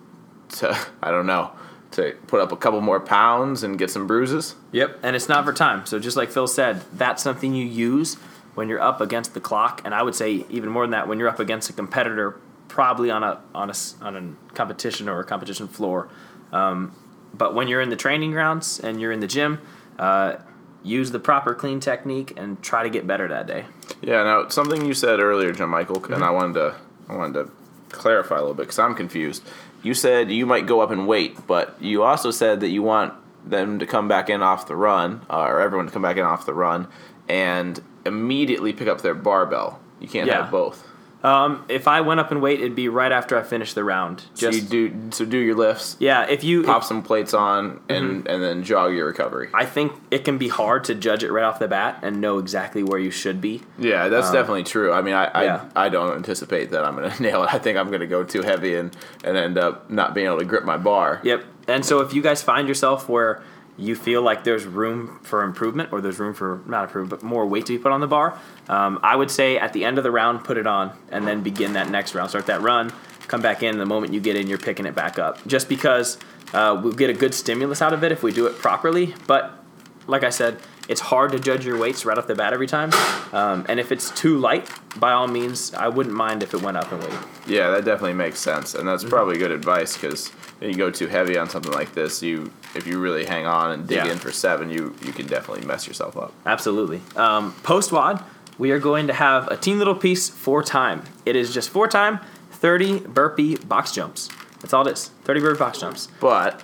to 0.56 0.78
I 1.02 1.10
don't 1.10 1.26
know, 1.26 1.52
to 1.92 2.16
put 2.26 2.40
up 2.40 2.52
a 2.52 2.56
couple 2.56 2.80
more 2.80 3.00
pounds 3.00 3.62
and 3.62 3.78
get 3.78 3.90
some 3.90 4.06
bruises. 4.06 4.54
Yep, 4.72 5.00
and 5.02 5.16
it's 5.16 5.28
not 5.28 5.44
for 5.44 5.52
time. 5.52 5.86
So 5.86 5.98
just 5.98 6.16
like 6.16 6.30
Phil 6.30 6.46
said, 6.46 6.82
that's 6.92 7.22
something 7.22 7.54
you 7.54 7.66
use 7.66 8.14
when 8.54 8.68
you're 8.68 8.80
up 8.80 9.00
against 9.00 9.34
the 9.34 9.40
clock, 9.40 9.82
and 9.84 9.94
I 9.94 10.02
would 10.02 10.14
say 10.14 10.44
even 10.50 10.68
more 10.68 10.84
than 10.84 10.90
that 10.90 11.08
when 11.08 11.18
you're 11.18 11.28
up 11.28 11.40
against 11.40 11.70
a 11.70 11.72
competitor, 11.72 12.38
probably 12.68 13.10
on 13.10 13.22
a 13.22 13.40
on 13.54 13.70
a 13.70 13.74
on 14.00 14.16
a 14.16 14.54
competition 14.54 15.08
or 15.08 15.20
a 15.20 15.24
competition 15.24 15.68
floor. 15.68 16.08
Um, 16.52 16.94
but 17.34 17.54
when 17.54 17.68
you're 17.68 17.80
in 17.80 17.88
the 17.88 17.96
training 17.96 18.32
grounds 18.32 18.78
and 18.80 19.00
you're 19.00 19.12
in 19.12 19.20
the 19.20 19.26
gym. 19.26 19.60
Uh, 19.98 20.36
use 20.84 21.10
the 21.10 21.20
proper 21.20 21.54
clean 21.54 21.80
technique 21.80 22.32
and 22.36 22.62
try 22.62 22.82
to 22.82 22.90
get 22.90 23.06
better 23.06 23.28
that 23.28 23.46
day. 23.46 23.64
Yeah. 24.00 24.22
Now, 24.24 24.48
something 24.48 24.84
you 24.84 24.94
said 24.94 25.20
earlier, 25.20 25.52
John 25.52 25.70
Michael, 25.70 26.00
mm-hmm. 26.00 26.14
and 26.14 26.24
I 26.24 26.30
wanted 26.30 26.54
to 26.54 26.74
I 27.08 27.16
wanted 27.16 27.44
to 27.44 27.52
clarify 27.90 28.36
a 28.36 28.40
little 28.40 28.54
bit 28.54 28.64
because 28.64 28.78
I'm 28.78 28.94
confused. 28.94 29.42
You 29.82 29.94
said 29.94 30.30
you 30.30 30.46
might 30.46 30.66
go 30.66 30.80
up 30.80 30.90
and 30.90 31.06
weight, 31.08 31.46
but 31.46 31.76
you 31.80 32.02
also 32.02 32.30
said 32.30 32.60
that 32.60 32.68
you 32.68 32.82
want 32.82 33.14
them 33.44 33.78
to 33.80 33.86
come 33.86 34.08
back 34.08 34.30
in 34.30 34.42
off 34.42 34.66
the 34.68 34.76
run, 34.76 35.26
uh, 35.28 35.40
or 35.40 35.60
everyone 35.60 35.86
to 35.86 35.92
come 35.92 36.02
back 36.02 36.16
in 36.16 36.24
off 36.24 36.46
the 36.46 36.54
run, 36.54 36.88
and 37.28 37.82
immediately 38.06 38.72
pick 38.72 38.88
up 38.88 39.00
their 39.00 39.14
barbell. 39.14 39.80
You 40.00 40.08
can't 40.08 40.26
yeah. 40.26 40.42
have 40.42 40.50
both. 40.50 40.86
Um, 41.22 41.64
if 41.68 41.86
I 41.86 42.00
went 42.00 42.20
up 42.20 42.30
and 42.30 42.42
weight, 42.42 42.60
it'd 42.60 42.74
be 42.74 42.88
right 42.88 43.12
after 43.12 43.38
I 43.38 43.42
finished 43.42 43.74
the 43.74 43.84
round. 43.84 44.24
Just, 44.34 44.40
so 44.40 44.50
you 44.50 44.88
do 44.88 45.10
so 45.12 45.24
do 45.24 45.38
your 45.38 45.54
lifts. 45.54 45.96
Yeah, 46.00 46.26
if 46.28 46.42
you 46.42 46.64
pop 46.64 46.82
if, 46.82 46.88
some 46.88 47.02
plates 47.02 47.32
on 47.32 47.80
and 47.88 48.24
mm-hmm. 48.24 48.28
and 48.28 48.42
then 48.42 48.64
jog 48.64 48.92
your 48.92 49.06
recovery. 49.06 49.48
I 49.54 49.64
think 49.64 49.92
it 50.10 50.24
can 50.24 50.38
be 50.38 50.48
hard 50.48 50.84
to 50.84 50.94
judge 50.94 51.22
it 51.22 51.30
right 51.30 51.44
off 51.44 51.58
the 51.58 51.68
bat 51.68 52.00
and 52.02 52.20
know 52.20 52.38
exactly 52.38 52.82
where 52.82 52.98
you 52.98 53.10
should 53.10 53.40
be. 53.40 53.62
Yeah, 53.78 54.08
that's 54.08 54.28
um, 54.28 54.34
definitely 54.34 54.64
true. 54.64 54.92
I 54.92 55.02
mean, 55.02 55.14
I, 55.14 55.44
yeah. 55.44 55.68
I 55.76 55.86
I 55.86 55.88
don't 55.88 56.14
anticipate 56.14 56.70
that 56.70 56.84
I'm 56.84 56.96
going 56.96 57.10
to 57.16 57.22
nail 57.22 57.44
it. 57.44 57.54
I 57.54 57.58
think 57.58 57.78
I'm 57.78 57.88
going 57.88 58.00
to 58.00 58.06
go 58.06 58.24
too 58.24 58.42
heavy 58.42 58.74
and 58.74 58.96
and 59.24 59.36
end 59.36 59.58
up 59.58 59.90
not 59.90 60.14
being 60.14 60.26
able 60.26 60.38
to 60.38 60.44
grip 60.44 60.64
my 60.64 60.76
bar. 60.76 61.20
Yep. 61.22 61.44
And 61.68 61.84
so 61.84 62.00
if 62.00 62.12
you 62.12 62.22
guys 62.22 62.42
find 62.42 62.66
yourself 62.66 63.08
where 63.08 63.42
you 63.78 63.96
feel 63.96 64.22
like 64.22 64.44
there's 64.44 64.66
room 64.66 65.18
for 65.22 65.42
improvement 65.42 65.92
or 65.92 66.00
there's 66.00 66.18
room 66.18 66.34
for 66.34 66.62
not 66.66 66.84
improvement 66.84 67.10
but 67.10 67.26
more 67.26 67.46
weight 67.46 67.66
to 67.66 67.76
be 67.76 67.82
put 67.82 67.92
on 67.92 68.00
the 68.00 68.06
bar 68.06 68.38
um, 68.68 68.98
i 69.02 69.16
would 69.16 69.30
say 69.30 69.58
at 69.58 69.72
the 69.72 69.84
end 69.84 69.98
of 69.98 70.04
the 70.04 70.10
round 70.10 70.44
put 70.44 70.56
it 70.56 70.66
on 70.66 70.92
and 71.10 71.26
then 71.26 71.42
begin 71.42 71.72
that 71.74 71.88
next 71.90 72.14
round. 72.14 72.30
Start 72.30 72.46
that 72.46 72.60
run 72.60 72.92
come 73.28 73.40
back 73.40 73.62
in 73.62 73.78
the 73.78 73.86
moment 73.86 74.12
you 74.12 74.20
get 74.20 74.36
in 74.36 74.46
you're 74.46 74.58
picking 74.58 74.84
it 74.84 74.94
back 74.94 75.18
up. 75.18 75.46
Just 75.46 75.68
because 75.68 76.18
uh, 76.52 76.78
we'll 76.82 76.92
get 76.92 77.08
a 77.08 77.14
good 77.14 77.32
stimulus 77.34 77.80
out 77.80 77.92
of 77.92 78.04
it 78.04 78.12
if 78.12 78.22
we 78.22 78.32
do 78.32 78.46
it 78.46 78.56
properly 78.58 79.14
but 79.26 79.64
like 80.06 80.24
i 80.24 80.30
said 80.30 80.58
it's 80.88 81.00
hard 81.00 81.32
to 81.32 81.38
judge 81.38 81.64
your 81.64 81.78
weights 81.78 82.04
right 82.04 82.18
off 82.18 82.26
the 82.26 82.34
bat 82.34 82.52
every 82.52 82.66
time 82.66 82.90
um, 83.32 83.64
and 83.68 83.78
if 83.78 83.92
it's 83.92 84.10
too 84.10 84.38
light 84.38 84.68
by 84.98 85.12
all 85.12 85.28
means 85.28 85.72
i 85.74 85.88
wouldn't 85.88 86.14
mind 86.14 86.42
if 86.42 86.54
it 86.54 86.62
went 86.62 86.76
up 86.76 86.90
in 86.92 86.98
weight 87.00 87.18
yeah 87.46 87.70
that 87.70 87.84
definitely 87.84 88.12
makes 88.12 88.38
sense 88.38 88.74
and 88.74 88.86
that's 88.86 89.02
mm-hmm. 89.02 89.10
probably 89.10 89.38
good 89.38 89.50
advice 89.50 89.94
because 89.94 90.32
if 90.62 90.68
you 90.70 90.76
go 90.76 90.90
too 90.90 91.08
heavy 91.08 91.36
on 91.36 91.50
something 91.50 91.72
like 91.72 91.92
this, 91.92 92.22
you 92.22 92.52
if 92.74 92.86
you 92.86 93.00
really 93.00 93.24
hang 93.24 93.46
on 93.46 93.72
and 93.72 93.88
dig 93.88 93.98
yeah. 93.98 94.12
in 94.12 94.18
for 94.18 94.30
seven, 94.30 94.70
you 94.70 94.94
you 95.02 95.12
can 95.12 95.26
definitely 95.26 95.66
mess 95.66 95.88
yourself 95.88 96.16
up. 96.16 96.32
Absolutely. 96.46 97.00
Um, 97.16 97.52
Post 97.64 97.90
WOD, 97.90 98.22
we 98.58 98.70
are 98.70 98.78
going 98.78 99.08
to 99.08 99.12
have 99.12 99.48
a 99.48 99.56
teen 99.56 99.78
little 99.78 99.94
piece 99.94 100.28
for 100.28 100.62
time. 100.62 101.02
It 101.26 101.34
is 101.34 101.52
just 101.52 101.70
for 101.70 101.88
time, 101.88 102.20
thirty 102.50 103.00
burpee 103.00 103.56
box 103.56 103.92
jumps. 103.92 104.28
That's 104.60 104.72
all 104.72 104.86
it 104.86 104.92
is. 104.92 105.08
Thirty 105.24 105.40
burpee 105.40 105.58
box 105.58 105.80
jumps. 105.80 106.08
But 106.20 106.62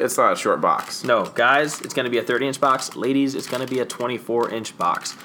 it's 0.00 0.16
not 0.16 0.32
a 0.32 0.36
short 0.36 0.60
box. 0.60 1.04
No, 1.04 1.26
guys, 1.26 1.80
it's 1.82 1.94
going 1.94 2.04
to 2.04 2.10
be 2.10 2.18
a 2.18 2.22
30 2.22 2.48
inch 2.48 2.60
box. 2.60 2.96
Ladies, 2.96 3.34
it's 3.34 3.46
going 3.46 3.64
to 3.64 3.72
be 3.72 3.80
a 3.80 3.84
24 3.84 4.50
inch 4.50 4.76
box. 4.76 5.16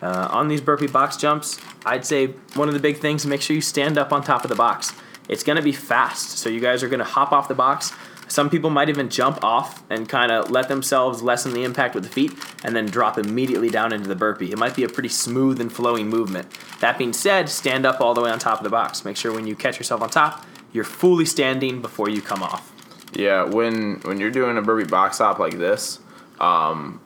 Uh, 0.00 0.28
on 0.30 0.48
these 0.48 0.60
burpee 0.60 0.88
box 0.88 1.16
jumps, 1.16 1.60
I'd 1.86 2.04
say 2.04 2.28
one 2.54 2.68
of 2.68 2.74
the 2.74 2.80
big 2.80 2.98
things: 2.98 3.24
make 3.24 3.42
sure 3.42 3.54
you 3.54 3.62
stand 3.62 3.98
up 3.98 4.12
on 4.12 4.22
top 4.22 4.44
of 4.44 4.48
the 4.48 4.56
box. 4.56 4.92
It's 5.28 5.44
going 5.44 5.56
to 5.56 5.62
be 5.62 5.72
fast. 5.72 6.38
So 6.38 6.48
you 6.48 6.60
guys 6.60 6.82
are 6.82 6.88
going 6.88 6.98
to 6.98 7.04
hop 7.04 7.32
off 7.32 7.46
the 7.46 7.54
box. 7.54 7.92
Some 8.32 8.48
people 8.48 8.70
might 8.70 8.88
even 8.88 9.10
jump 9.10 9.44
off 9.44 9.82
and 9.90 10.08
kind 10.08 10.32
of 10.32 10.50
let 10.50 10.68
themselves 10.68 11.22
lessen 11.22 11.52
the 11.52 11.64
impact 11.64 11.94
with 11.94 12.04
the 12.04 12.10
feet 12.10 12.32
and 12.64 12.74
then 12.74 12.86
drop 12.86 13.18
immediately 13.18 13.68
down 13.68 13.92
into 13.92 14.08
the 14.08 14.16
burpee. 14.16 14.50
It 14.50 14.58
might 14.58 14.74
be 14.74 14.84
a 14.84 14.88
pretty 14.88 15.10
smooth 15.10 15.60
and 15.60 15.70
flowing 15.70 16.08
movement. 16.08 16.48
That 16.80 16.96
being 16.96 17.12
said, 17.12 17.50
stand 17.50 17.84
up 17.84 18.00
all 18.00 18.14
the 18.14 18.22
way 18.22 18.30
on 18.30 18.38
top 18.38 18.58
of 18.58 18.64
the 18.64 18.70
box. 18.70 19.04
Make 19.04 19.18
sure 19.18 19.34
when 19.34 19.46
you 19.46 19.54
catch 19.54 19.78
yourself 19.78 20.00
on 20.00 20.08
top, 20.08 20.46
you're 20.72 20.82
fully 20.82 21.26
standing 21.26 21.82
before 21.82 22.08
you 22.08 22.22
come 22.22 22.42
off. 22.42 22.72
Yeah, 23.12 23.44
when 23.44 24.00
when 24.00 24.18
you're 24.18 24.30
doing 24.30 24.56
a 24.56 24.62
burpee 24.62 24.88
box 24.88 25.18
hop 25.18 25.38
like 25.38 25.58
this, 25.58 25.98
um, 26.40 27.00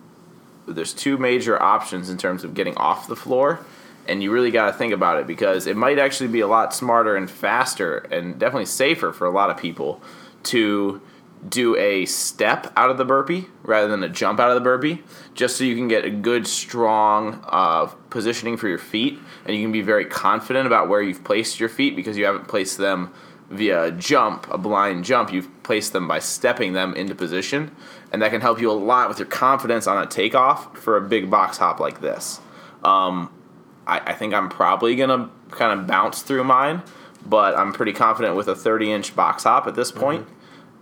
there's 0.66 0.94
two 0.94 1.18
major 1.18 1.60
options 1.60 2.10
in 2.10 2.18
terms 2.18 2.44
of 2.44 2.54
getting 2.54 2.76
off 2.76 3.08
the 3.08 3.16
floor 3.16 3.60
and 4.08 4.22
you 4.22 4.30
really 4.30 4.50
got 4.50 4.66
to 4.66 4.72
think 4.72 4.92
about 4.92 5.18
it 5.18 5.26
because 5.26 5.66
it 5.66 5.76
might 5.76 5.98
actually 5.98 6.28
be 6.28 6.40
a 6.40 6.46
lot 6.46 6.74
smarter 6.74 7.16
and 7.16 7.30
faster 7.30 7.98
and 8.10 8.38
definitely 8.38 8.66
safer 8.66 9.12
for 9.12 9.26
a 9.26 9.30
lot 9.30 9.50
of 9.50 9.56
people 9.56 10.00
to 10.44 11.00
do 11.48 11.76
a 11.76 12.06
step 12.06 12.72
out 12.76 12.90
of 12.90 12.98
the 12.98 13.04
burpee 13.04 13.46
rather 13.62 13.88
than 13.88 14.02
a 14.02 14.08
jump 14.08 14.40
out 14.40 14.48
of 14.48 14.54
the 14.54 14.60
burpee, 14.60 15.02
just 15.34 15.56
so 15.56 15.64
you 15.64 15.76
can 15.76 15.86
get 15.86 16.04
a 16.04 16.10
good, 16.10 16.46
strong 16.46 17.44
uh, 17.46 17.86
positioning 18.10 18.56
for 18.56 18.68
your 18.68 18.78
feet, 18.78 19.18
and 19.44 19.54
you 19.54 19.62
can 19.62 19.70
be 19.70 19.82
very 19.82 20.04
confident 20.04 20.66
about 20.66 20.88
where 20.88 21.02
you've 21.02 21.22
placed 21.22 21.60
your 21.60 21.68
feet 21.68 21.94
because 21.94 22.16
you 22.16 22.24
haven't 22.24 22.48
placed 22.48 22.78
them 22.78 23.12
via 23.50 23.84
a 23.84 23.92
jump, 23.92 24.46
a 24.50 24.58
blind 24.58 25.04
jump. 25.04 25.32
You've 25.32 25.55
placed 25.66 25.92
them 25.92 26.06
by 26.06 26.20
stepping 26.20 26.74
them 26.74 26.94
into 26.94 27.12
position, 27.12 27.74
and 28.12 28.22
that 28.22 28.30
can 28.30 28.40
help 28.40 28.60
you 28.60 28.70
a 28.70 28.72
lot 28.72 29.08
with 29.08 29.18
your 29.18 29.26
confidence 29.26 29.88
on 29.88 30.00
a 30.00 30.06
takeoff 30.06 30.78
for 30.78 30.96
a 30.96 31.00
big 31.00 31.28
box 31.28 31.58
hop 31.58 31.80
like 31.80 32.00
this. 32.00 32.40
Um, 32.84 33.32
I, 33.84 33.98
I 33.98 34.12
think 34.14 34.32
I'm 34.32 34.48
probably 34.48 34.94
gonna 34.94 35.28
kind 35.50 35.78
of 35.78 35.88
bounce 35.88 36.22
through 36.22 36.44
mine, 36.44 36.82
but 37.26 37.58
I'm 37.58 37.72
pretty 37.72 37.92
confident 37.92 38.36
with 38.36 38.46
a 38.46 38.54
30 38.54 38.92
inch 38.92 39.16
box 39.16 39.42
hop 39.42 39.66
at 39.66 39.74
this 39.74 39.90
point. 39.90 40.22
Mm-hmm. 40.22 40.32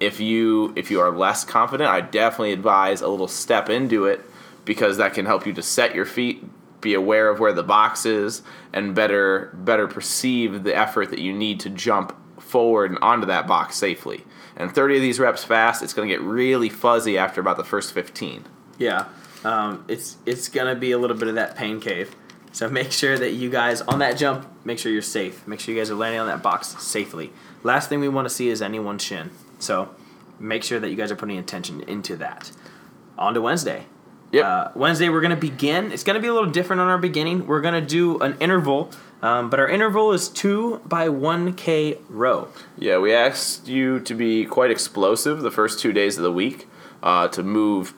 If 0.00 0.20
you 0.20 0.74
if 0.76 0.90
you 0.90 1.00
are 1.00 1.10
less 1.10 1.44
confident, 1.44 1.88
I 1.88 2.02
definitely 2.02 2.52
advise 2.52 3.00
a 3.00 3.08
little 3.08 3.28
step 3.28 3.70
into 3.70 4.04
it 4.04 4.20
because 4.66 4.98
that 4.98 5.14
can 5.14 5.24
help 5.24 5.46
you 5.46 5.54
to 5.54 5.62
set 5.62 5.94
your 5.94 6.04
feet, 6.04 6.44
be 6.82 6.92
aware 6.92 7.30
of 7.30 7.40
where 7.40 7.54
the 7.54 7.62
box 7.62 8.04
is, 8.04 8.42
and 8.74 8.94
better 8.94 9.50
better 9.54 9.88
perceive 9.88 10.62
the 10.62 10.76
effort 10.76 11.08
that 11.08 11.20
you 11.20 11.32
need 11.32 11.58
to 11.60 11.70
jump 11.70 12.14
forward 12.38 12.90
and 12.90 12.98
onto 13.00 13.26
that 13.26 13.46
box 13.46 13.76
safely. 13.76 14.24
And 14.56 14.72
30 14.72 14.96
of 14.96 15.02
these 15.02 15.18
reps 15.18 15.42
fast, 15.42 15.82
it's 15.82 15.92
going 15.92 16.08
to 16.08 16.14
get 16.14 16.22
really 16.22 16.68
fuzzy 16.68 17.18
after 17.18 17.40
about 17.40 17.56
the 17.56 17.64
first 17.64 17.92
15. 17.92 18.44
Yeah, 18.78 19.06
um, 19.44 19.84
it's 19.88 20.16
it's 20.26 20.48
gonna 20.48 20.74
be 20.74 20.90
a 20.92 20.98
little 20.98 21.16
bit 21.16 21.28
of 21.28 21.34
that 21.36 21.54
pain 21.56 21.80
cave. 21.80 22.16
So 22.52 22.68
make 22.68 22.92
sure 22.92 23.18
that 23.18 23.32
you 23.32 23.50
guys 23.50 23.80
on 23.82 23.98
that 23.98 24.16
jump, 24.16 24.46
make 24.64 24.78
sure 24.78 24.92
you're 24.92 25.02
safe. 25.02 25.46
Make 25.46 25.60
sure 25.60 25.74
you 25.74 25.80
guys 25.80 25.90
are 25.90 25.96
landing 25.96 26.20
on 26.20 26.26
that 26.28 26.42
box 26.42 26.68
safely. 26.82 27.32
Last 27.62 27.88
thing 27.88 28.00
we 28.00 28.08
want 28.08 28.28
to 28.28 28.34
see 28.34 28.48
is 28.48 28.62
anyone's 28.62 29.02
shin. 29.02 29.30
So 29.58 29.94
make 30.38 30.62
sure 30.62 30.78
that 30.78 30.88
you 30.88 30.96
guys 30.96 31.10
are 31.10 31.16
putting 31.16 31.38
attention 31.38 31.82
into 31.82 32.16
that. 32.16 32.52
On 33.18 33.34
to 33.34 33.40
Wednesday. 33.40 33.86
Yep. 34.34 34.44
Uh, 34.44 34.68
Wednesday 34.74 35.08
we're 35.10 35.20
gonna 35.20 35.36
begin. 35.36 35.92
It's 35.92 36.02
gonna 36.02 36.18
be 36.18 36.26
a 36.26 36.34
little 36.34 36.50
different 36.50 36.82
on 36.82 36.88
our 36.88 36.98
beginning. 36.98 37.46
We're 37.46 37.60
gonna 37.60 37.80
do 37.80 38.18
an 38.18 38.36
interval, 38.40 38.90
um, 39.22 39.48
but 39.48 39.60
our 39.60 39.68
interval 39.68 40.10
is 40.10 40.28
two 40.28 40.80
by 40.84 41.08
one 41.08 41.52
k 41.52 41.98
row. 42.08 42.48
Yeah, 42.76 42.98
we 42.98 43.14
asked 43.14 43.68
you 43.68 44.00
to 44.00 44.12
be 44.12 44.44
quite 44.44 44.72
explosive 44.72 45.42
the 45.42 45.52
first 45.52 45.78
two 45.78 45.92
days 45.92 46.16
of 46.16 46.24
the 46.24 46.32
week, 46.32 46.66
uh, 47.00 47.28
to 47.28 47.44
move 47.44 47.94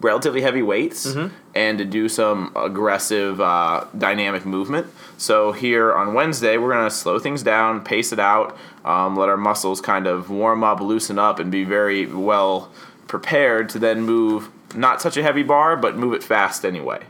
relatively 0.00 0.40
heavy 0.40 0.62
weights 0.62 1.14
and 1.54 1.78
to 1.78 1.84
do 1.84 2.08
some 2.08 2.50
aggressive 2.56 3.38
uh, 3.38 3.84
dynamic 3.96 4.46
movement. 4.46 4.86
So 5.18 5.52
here 5.52 5.92
on 5.92 6.14
Wednesday, 6.14 6.56
we're 6.56 6.72
gonna 6.72 6.90
slow 6.90 7.18
things 7.18 7.42
down, 7.42 7.84
pace 7.84 8.10
it 8.10 8.18
out, 8.18 8.56
um, 8.86 9.16
let 9.16 9.28
our 9.28 9.36
muscles 9.36 9.82
kind 9.82 10.06
of 10.06 10.30
warm 10.30 10.64
up, 10.64 10.80
loosen 10.80 11.18
up, 11.18 11.38
and 11.38 11.52
be 11.52 11.62
very 11.62 12.06
well 12.06 12.70
prepared 13.06 13.68
to 13.68 13.78
then 13.78 14.00
move 14.00 14.48
not 14.74 15.00
such 15.02 15.16
a 15.16 15.22
heavy 15.22 15.42
bar, 15.42 15.76
but 15.76 15.96
move 15.96 16.14
it 16.14 16.22
fast 16.22 16.64
anyway. 16.64 17.04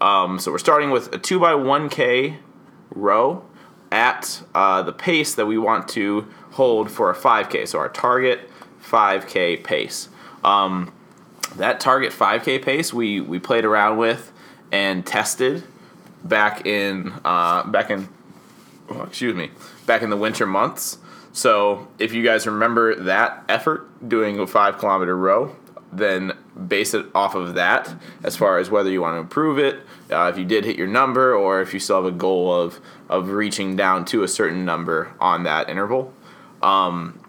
Um, 0.00 0.38
so 0.38 0.52
we're 0.52 0.58
starting 0.58 0.90
with 0.90 1.12
a 1.12 1.18
two 1.18 1.38
by 1.38 1.54
one 1.54 1.88
k 1.88 2.38
row 2.90 3.44
at 3.90 4.42
uh, 4.54 4.82
the 4.82 4.92
pace 4.92 5.34
that 5.34 5.46
we 5.46 5.58
want 5.58 5.88
to 5.88 6.28
hold 6.52 6.90
for 6.90 7.10
a 7.10 7.14
5K. 7.14 7.66
So 7.66 7.78
our 7.78 7.88
target 7.88 8.50
5K 8.82 9.64
pace. 9.64 10.08
Um, 10.44 10.92
that 11.56 11.80
target 11.80 12.12
5K 12.12 12.62
pace 12.62 12.92
we, 12.92 13.20
we 13.20 13.38
played 13.38 13.64
around 13.64 13.98
with 13.98 14.32
and 14.70 15.04
tested 15.06 15.64
back 16.22 16.66
in 16.66 17.12
uh, 17.24 17.64
back 17.64 17.90
in 17.90 18.08
oh, 18.90 19.02
excuse 19.02 19.34
me 19.34 19.50
back 19.86 20.02
in 20.02 20.10
the 20.10 20.16
winter 20.16 20.46
months. 20.46 20.98
So 21.32 21.88
if 21.98 22.12
you 22.12 22.22
guys 22.22 22.46
remember 22.46 22.94
that 23.04 23.44
effort 23.48 24.08
doing 24.08 24.38
a 24.38 24.46
five 24.46 24.78
kilometer 24.78 25.16
row, 25.16 25.54
then 25.92 26.32
base 26.66 26.94
it 26.94 27.06
off 27.14 27.34
of 27.34 27.54
that 27.54 27.94
as 28.24 28.36
far 28.36 28.58
as 28.58 28.70
whether 28.70 28.90
you 28.90 29.00
want 29.00 29.14
to 29.14 29.20
improve 29.20 29.58
it, 29.58 29.80
uh, 30.10 30.30
if 30.32 30.38
you 30.38 30.44
did 30.44 30.64
hit 30.64 30.76
your 30.76 30.86
number, 30.86 31.34
or 31.34 31.60
if 31.60 31.72
you 31.72 31.80
still 31.80 32.02
have 32.02 32.12
a 32.12 32.16
goal 32.16 32.52
of 32.52 32.80
of 33.08 33.30
reaching 33.30 33.76
down 33.76 34.04
to 34.04 34.22
a 34.22 34.28
certain 34.28 34.64
number 34.64 35.12
on 35.20 35.44
that 35.44 35.68
interval. 35.68 36.12
Um, 36.62 37.20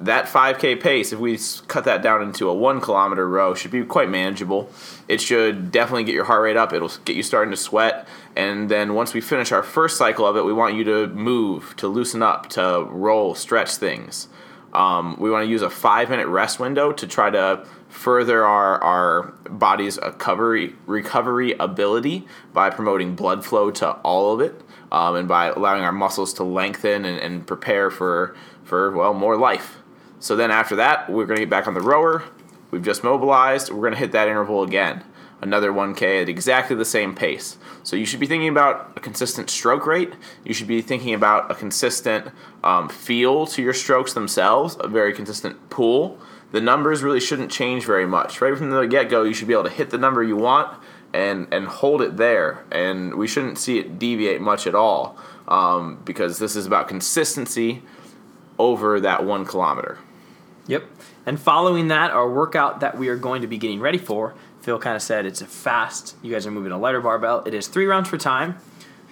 that 0.00 0.26
5K 0.26 0.80
pace, 0.80 1.12
if 1.12 1.18
we 1.18 1.38
cut 1.66 1.84
that 1.84 2.02
down 2.02 2.22
into 2.22 2.48
a 2.48 2.54
one 2.54 2.80
kilometer 2.80 3.28
row, 3.28 3.54
should 3.54 3.70
be 3.72 3.84
quite 3.84 4.08
manageable. 4.08 4.70
It 5.08 5.20
should 5.20 5.72
definitely 5.72 6.04
get 6.04 6.14
your 6.14 6.24
heart 6.24 6.42
rate 6.42 6.56
up. 6.56 6.72
It'll 6.72 6.92
get 7.04 7.16
you 7.16 7.22
starting 7.22 7.50
to 7.50 7.56
sweat. 7.56 8.06
And 8.36 8.68
then 8.68 8.94
once 8.94 9.12
we 9.12 9.20
finish 9.20 9.50
our 9.50 9.62
first 9.62 9.96
cycle 9.96 10.24
of 10.24 10.36
it, 10.36 10.44
we 10.44 10.52
want 10.52 10.76
you 10.76 10.84
to 10.84 11.08
move, 11.08 11.74
to 11.78 11.88
loosen 11.88 12.22
up, 12.22 12.48
to 12.50 12.86
roll, 12.88 13.34
stretch 13.34 13.74
things. 13.76 14.28
Um, 14.72 15.16
we 15.18 15.30
want 15.30 15.44
to 15.44 15.50
use 15.50 15.62
a 15.62 15.70
five 15.70 16.10
minute 16.10 16.26
rest 16.26 16.60
window 16.60 16.92
to 16.92 17.06
try 17.06 17.30
to 17.30 17.66
further 17.88 18.44
our, 18.44 18.82
our 18.82 19.22
body's 19.48 19.98
recovery, 19.98 20.74
recovery 20.86 21.52
ability 21.58 22.26
by 22.52 22.70
promoting 22.70 23.14
blood 23.14 23.44
flow 23.44 23.70
to 23.70 23.90
all 23.90 24.34
of 24.34 24.40
it 24.40 24.60
um, 24.92 25.16
and 25.16 25.26
by 25.28 25.46
allowing 25.46 25.82
our 25.82 25.92
muscles 25.92 26.34
to 26.34 26.44
lengthen 26.44 27.04
and, 27.04 27.18
and 27.18 27.46
prepare 27.46 27.90
for, 27.90 28.36
for, 28.62 28.90
well, 28.92 29.14
more 29.14 29.36
life. 29.36 29.78
So 30.20 30.36
then 30.36 30.50
after 30.50 30.76
that, 30.76 31.08
we're 31.08 31.26
going 31.26 31.36
to 31.36 31.42
get 31.42 31.50
back 31.50 31.66
on 31.66 31.74
the 31.74 31.80
rower. 31.80 32.24
We've 32.70 32.82
just 32.82 33.02
mobilized. 33.02 33.70
We're 33.70 33.80
going 33.80 33.94
to 33.94 33.98
hit 33.98 34.12
that 34.12 34.28
interval 34.28 34.62
again. 34.62 35.04
Another 35.40 35.70
1K 35.70 36.22
at 36.22 36.28
exactly 36.28 36.74
the 36.74 36.84
same 36.84 37.14
pace. 37.14 37.58
So 37.84 37.94
you 37.94 38.04
should 38.04 38.18
be 38.18 38.26
thinking 38.26 38.48
about 38.48 38.92
a 38.96 39.00
consistent 39.00 39.50
stroke 39.50 39.86
rate. 39.86 40.12
You 40.44 40.52
should 40.52 40.66
be 40.66 40.82
thinking 40.82 41.14
about 41.14 41.50
a 41.50 41.54
consistent 41.54 42.32
um, 42.64 42.88
feel 42.88 43.46
to 43.46 43.62
your 43.62 43.72
strokes 43.72 44.12
themselves, 44.12 44.76
a 44.80 44.88
very 44.88 45.12
consistent 45.12 45.70
pull. 45.70 46.18
The 46.50 46.60
numbers 46.60 47.02
really 47.02 47.20
shouldn't 47.20 47.52
change 47.52 47.84
very 47.84 48.06
much. 48.06 48.40
Right 48.40 48.56
from 48.56 48.70
the 48.70 48.86
get 48.86 49.08
go, 49.08 49.22
you 49.22 49.34
should 49.34 49.46
be 49.46 49.54
able 49.54 49.64
to 49.64 49.70
hit 49.70 49.90
the 49.90 49.98
number 49.98 50.24
you 50.24 50.36
want 50.36 50.76
and, 51.12 51.46
and 51.52 51.66
hold 51.66 52.02
it 52.02 52.16
there. 52.16 52.64
And 52.72 53.14
we 53.14 53.28
shouldn't 53.28 53.58
see 53.58 53.78
it 53.78 53.98
deviate 53.98 54.40
much 54.40 54.66
at 54.66 54.74
all 54.74 55.16
um, 55.46 56.00
because 56.04 56.38
this 56.38 56.56
is 56.56 56.66
about 56.66 56.88
consistency 56.88 57.82
over 58.58 59.00
that 59.00 59.24
one 59.24 59.44
kilometer. 59.44 59.98
Yep. 60.66 60.84
And 61.24 61.40
following 61.40 61.88
that, 61.88 62.10
our 62.10 62.30
workout 62.30 62.80
that 62.80 62.98
we 62.98 63.08
are 63.08 63.16
going 63.16 63.42
to 63.42 63.48
be 63.48 63.58
getting 63.58 63.80
ready 63.80 63.98
for, 63.98 64.34
Phil 64.60 64.78
kind 64.78 64.96
of 64.96 65.02
said 65.02 65.26
it's 65.26 65.40
a 65.40 65.46
fast. 65.46 66.16
You 66.22 66.32
guys 66.32 66.46
are 66.46 66.50
moving 66.50 66.72
a 66.72 66.78
lighter 66.78 67.00
barbell. 67.00 67.42
It 67.46 67.54
is 67.54 67.68
three 67.68 67.86
rounds 67.86 68.08
for 68.08 68.18
time, 68.18 68.58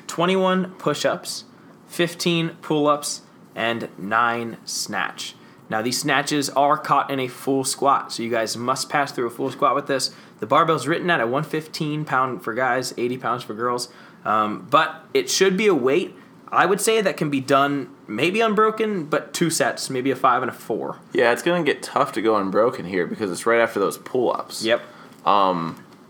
21 0.06 0.72
push 0.72 1.04
ups, 1.04 1.44
15 1.88 2.50
pull 2.62 2.86
ups, 2.86 3.22
and 3.54 3.88
nine 3.98 4.58
snatch. 4.64 5.34
Now, 5.68 5.82
these 5.82 6.00
snatches 6.00 6.48
are 6.50 6.78
caught 6.78 7.10
in 7.10 7.18
a 7.18 7.26
full 7.26 7.64
squat, 7.64 8.12
so 8.12 8.22
you 8.22 8.30
guys 8.30 8.56
must 8.56 8.88
pass 8.88 9.10
through 9.10 9.26
a 9.26 9.30
full 9.30 9.50
squat 9.50 9.74
with 9.74 9.88
this. 9.88 10.14
The 10.38 10.46
barbell's 10.46 10.86
written 10.86 11.10
at 11.10 11.20
a 11.20 11.26
115 11.26 12.04
pound 12.04 12.44
for 12.44 12.54
guys, 12.54 12.94
80 12.96 13.18
pounds 13.18 13.42
for 13.42 13.54
girls, 13.54 13.88
um, 14.24 14.66
but 14.70 15.04
it 15.12 15.28
should 15.28 15.56
be 15.56 15.66
a 15.66 15.74
weight. 15.74 16.14
I 16.48 16.66
would 16.66 16.80
say 16.80 17.00
that 17.00 17.16
can 17.16 17.30
be 17.30 17.40
done 17.40 17.90
maybe 18.06 18.40
unbroken, 18.40 19.06
but 19.06 19.34
two 19.34 19.50
sets, 19.50 19.90
maybe 19.90 20.12
a 20.12 20.16
five 20.16 20.42
and 20.42 20.50
a 20.50 20.54
four. 20.54 20.98
Yeah, 21.12 21.32
it's 21.32 21.42
going 21.42 21.64
to 21.64 21.72
get 21.72 21.82
tough 21.82 22.12
to 22.12 22.22
go 22.22 22.36
unbroken 22.36 22.84
here 22.84 23.06
because 23.06 23.32
it's 23.32 23.46
right 23.46 23.60
after 23.60 23.80
those 23.80 23.98
pull 23.98 24.32
ups. 24.32 24.64
Yep. 24.64 24.82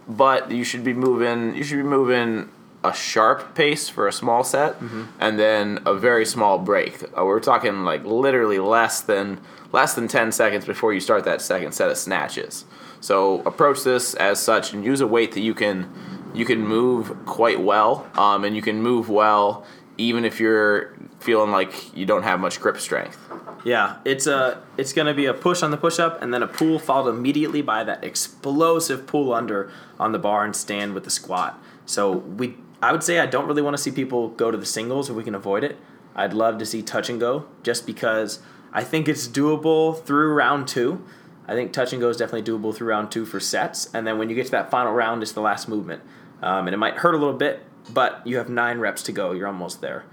But 0.09 0.51
you 0.51 0.65
should 0.65 0.85
be 0.85 0.93
moving 0.93 1.57
you 1.57 1.65
should 1.65 1.79
be 1.79 1.83
moving 1.83 2.49
a 2.85 2.95
sharp 2.95 3.55
pace 3.55 3.89
for 3.89 4.07
a 4.07 4.13
small 4.13 4.45
set 4.45 4.77
and 5.19 5.39
then 5.39 5.81
a 5.85 5.95
very 5.95 6.25
small 6.25 6.59
break. 6.59 7.03
Uh, 7.19 7.25
we're 7.25 7.41
talking 7.41 7.85
like 7.85 8.05
literally 8.05 8.59
less 8.59 9.01
than 9.01 9.41
less 9.73 9.95
than 9.95 10.07
10 10.07 10.31
seconds 10.33 10.65
before 10.65 10.93
you 10.93 11.01
start 11.01 11.25
that 11.25 11.43
second 11.43 11.73
set 11.73 11.91
of 11.91 11.99
snatches. 11.99 12.65
So 13.01 13.41
approach 13.41 13.83
this 13.83 14.15
as 14.15 14.41
such 14.41 14.73
and 14.73 14.85
use 14.85 15.01
a 15.01 15.07
weight 15.07 15.33
that 15.33 15.41
you 15.41 15.55
can 15.55 15.91
you 16.35 16.45
can 16.45 16.61
move 16.61 17.17
quite 17.27 17.61
well 17.61 18.07
um, 18.15 18.45
and 18.45 18.55
you 18.55 18.63
can 18.63 18.81
move 18.81 19.09
well 19.09 19.67
even 19.99 20.25
if 20.25 20.39
you're 20.39 20.95
feeling 21.19 21.51
like 21.51 21.97
you 21.97 22.05
don't 22.07 22.23
have 22.23 22.39
much 22.39 22.61
grip 22.61 22.79
strength 22.79 23.19
Yeah, 23.67 23.97
it's 24.05 24.29
a 24.29 24.63
it's 24.77 24.93
gonna 24.93 25.13
be 25.13 25.27
a 25.27 25.35
push 25.35 25.61
on 25.61 25.73
the 25.73 25.77
push 25.77 25.99
up 25.99 26.23
and 26.23 26.33
then 26.33 26.41
a 26.41 26.47
pull 26.47 26.79
followed 26.79 27.11
immediately 27.11 27.63
by 27.63 27.83
that 27.83 28.05
explosive 28.05 29.09
pull 29.09 29.35
under 29.35 29.73
on 29.99 30.13
the 30.13 30.21
bar 30.21 30.45
and 30.45 30.55
stand 30.55 30.95
with 30.95 31.03
the 31.03 31.11
squat. 31.11 31.61
So 31.85 32.13
we 32.13 32.55
I 32.81 32.93
would 32.93 33.03
say 33.03 33.19
I 33.19 33.27
don't 33.27 33.49
really 33.49 33.63
want 33.63 33.77
to 33.77 33.83
see 33.83 33.91
people 33.91 34.29
go 34.29 34.53
to 34.53 34.57
the 34.57 34.65
singles 34.65 35.11
if 35.11 35.17
we 35.17 35.25
can 35.25 35.35
avoid 35.35 35.65
it. 35.65 35.79
I'd 36.15 36.33
love 36.33 36.59
to 36.59 36.65
see 36.65 36.81
touch 36.81 37.11
and 37.11 37.19
go 37.19 37.47
just 37.65 37.87
because 37.87 38.39
I 38.73 38.85
think 38.85 39.09
it's 39.09 39.27
doable 39.27 40.01
through 40.05 40.33
round 40.35 40.69
two. 40.69 41.05
I 41.49 41.55
think 41.55 41.73
touch 41.73 41.93
and 41.93 42.01
go 42.01 42.09
is 42.09 42.19
definitely 42.19 42.49
doable 42.49 42.73
through 42.73 42.87
round 42.87 43.11
two 43.11 43.27
for 43.27 43.41
sets, 43.41 43.93
and 43.93 44.07
then 44.07 44.17
when 44.17 44.31
you 44.31 44.37
get 44.37 44.47
to 44.47 44.53
that 44.53 44.71
final 44.71 44.93
round, 44.93 45.25
it's 45.25 45.33
the 45.33 45.41
last 45.41 45.69
movement, 45.69 46.03
um, 46.41 46.69
and 46.69 46.75
it 46.75 46.79
might 46.79 46.99
hurt 46.99 47.17
a 47.17 47.19
little 47.19 47.35
bit, 47.35 47.65
but 47.93 48.25
you 48.25 48.37
have 48.37 48.49
nine 48.49 48.79
reps 48.79 49.03
to 49.05 49.13
go. 49.13 49.33
You're 49.33 49.49
almost 49.49 49.81
there. 49.81 50.05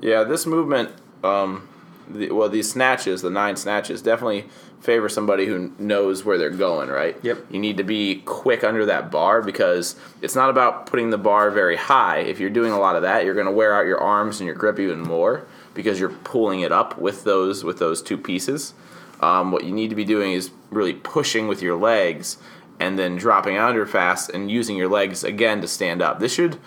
Yeah, 0.00 0.24
this 0.24 0.44
movement, 0.44 0.90
um, 1.24 1.66
the, 2.12 2.30
well, 2.30 2.48
these 2.48 2.70
snatches, 2.70 3.22
the 3.22 3.30
nine 3.30 3.56
snatches, 3.56 4.02
definitely 4.02 4.46
favor 4.80 5.08
somebody 5.08 5.46
who 5.46 5.72
knows 5.78 6.24
where 6.24 6.38
they're 6.38 6.50
going, 6.50 6.88
right? 6.88 7.16
Yep. 7.22 7.46
You 7.50 7.58
need 7.58 7.76
to 7.76 7.84
be 7.84 8.22
quick 8.24 8.64
under 8.64 8.86
that 8.86 9.10
bar 9.10 9.42
because 9.42 9.96
it's 10.22 10.34
not 10.34 10.48
about 10.48 10.86
putting 10.86 11.10
the 11.10 11.18
bar 11.18 11.50
very 11.50 11.76
high. 11.76 12.18
If 12.18 12.40
you're 12.40 12.50
doing 12.50 12.72
a 12.72 12.78
lot 12.78 12.96
of 12.96 13.02
that, 13.02 13.24
you're 13.24 13.34
going 13.34 13.46
to 13.46 13.52
wear 13.52 13.74
out 13.74 13.86
your 13.86 14.00
arms 14.00 14.40
and 14.40 14.46
your 14.46 14.56
grip 14.56 14.78
even 14.78 15.00
more 15.00 15.46
because 15.74 16.00
you're 16.00 16.08
pulling 16.08 16.60
it 16.60 16.72
up 16.72 16.98
with 16.98 17.24
those 17.24 17.62
with 17.62 17.78
those 17.78 18.02
two 18.02 18.16
pieces. 18.16 18.74
Um, 19.20 19.52
what 19.52 19.64
you 19.64 19.72
need 19.72 19.90
to 19.90 19.96
be 19.96 20.04
doing 20.04 20.32
is 20.32 20.50
really 20.70 20.94
pushing 20.94 21.46
with 21.46 21.60
your 21.60 21.76
legs 21.76 22.38
and 22.78 22.98
then 22.98 23.16
dropping 23.16 23.58
under 23.58 23.84
fast 23.84 24.30
and 24.30 24.50
using 24.50 24.76
your 24.76 24.88
legs 24.88 25.22
again 25.22 25.60
to 25.60 25.68
stand 25.68 26.00
up. 26.00 26.18
This 26.18 26.32
should 26.32 26.58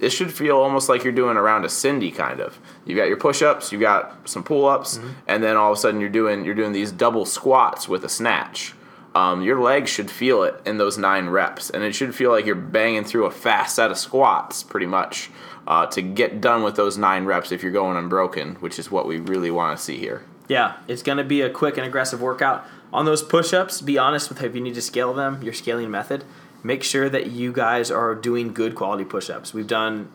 this 0.00 0.12
should 0.12 0.32
feel 0.32 0.56
almost 0.56 0.88
like 0.88 1.04
you're 1.04 1.12
doing 1.12 1.36
around 1.36 1.64
a 1.64 1.68
Cindy 1.68 2.10
kind 2.10 2.40
of. 2.40 2.58
You 2.86 2.96
got 2.96 3.08
your 3.08 3.18
push-ups, 3.18 3.70
you 3.70 3.78
got 3.78 4.28
some 4.28 4.42
pull-ups, 4.42 4.98
and 5.28 5.42
then 5.42 5.56
all 5.56 5.70
of 5.70 5.78
a 5.78 5.80
sudden 5.80 6.00
you're 6.00 6.08
doing 6.08 6.44
you're 6.44 6.54
doing 6.54 6.72
these 6.72 6.90
double 6.90 7.24
squats 7.26 7.88
with 7.88 8.04
a 8.04 8.08
snatch. 8.08 8.74
Um, 9.14 9.42
your 9.42 9.60
legs 9.60 9.90
should 9.90 10.10
feel 10.10 10.44
it 10.44 10.60
in 10.64 10.78
those 10.78 10.96
nine 10.96 11.28
reps, 11.28 11.68
and 11.68 11.82
it 11.82 11.94
should 11.94 12.14
feel 12.14 12.30
like 12.30 12.46
you're 12.46 12.54
banging 12.54 13.04
through 13.04 13.26
a 13.26 13.30
fast 13.30 13.76
set 13.76 13.90
of 13.90 13.98
squats, 13.98 14.62
pretty 14.62 14.86
much, 14.86 15.30
uh, 15.66 15.86
to 15.86 16.00
get 16.00 16.40
done 16.40 16.62
with 16.62 16.76
those 16.76 16.96
nine 16.96 17.24
reps 17.24 17.50
if 17.52 17.62
you're 17.62 17.72
going 17.72 17.96
unbroken, 17.96 18.54
which 18.56 18.78
is 18.78 18.90
what 18.90 19.06
we 19.06 19.18
really 19.18 19.50
want 19.50 19.76
to 19.76 19.82
see 19.82 19.98
here. 19.98 20.24
Yeah, 20.48 20.76
it's 20.88 21.02
going 21.02 21.18
to 21.18 21.24
be 21.24 21.42
a 21.42 21.50
quick 21.50 21.76
and 21.76 21.86
aggressive 21.86 22.22
workout. 22.22 22.64
On 22.92 23.04
those 23.04 23.22
push 23.22 23.52
ups, 23.52 23.80
be 23.80 23.98
honest 23.98 24.28
with 24.28 24.42
if 24.42 24.54
you 24.54 24.60
need 24.60 24.74
to 24.74 24.82
scale 24.82 25.12
them, 25.12 25.42
your 25.42 25.52
scaling 25.52 25.90
method. 25.90 26.24
Make 26.62 26.82
sure 26.82 27.08
that 27.08 27.30
you 27.30 27.52
guys 27.52 27.90
are 27.90 28.14
doing 28.14 28.52
good 28.52 28.74
quality 28.74 29.04
push 29.04 29.30
ups. 29.30 29.54
We've 29.54 29.66
done, 29.66 30.10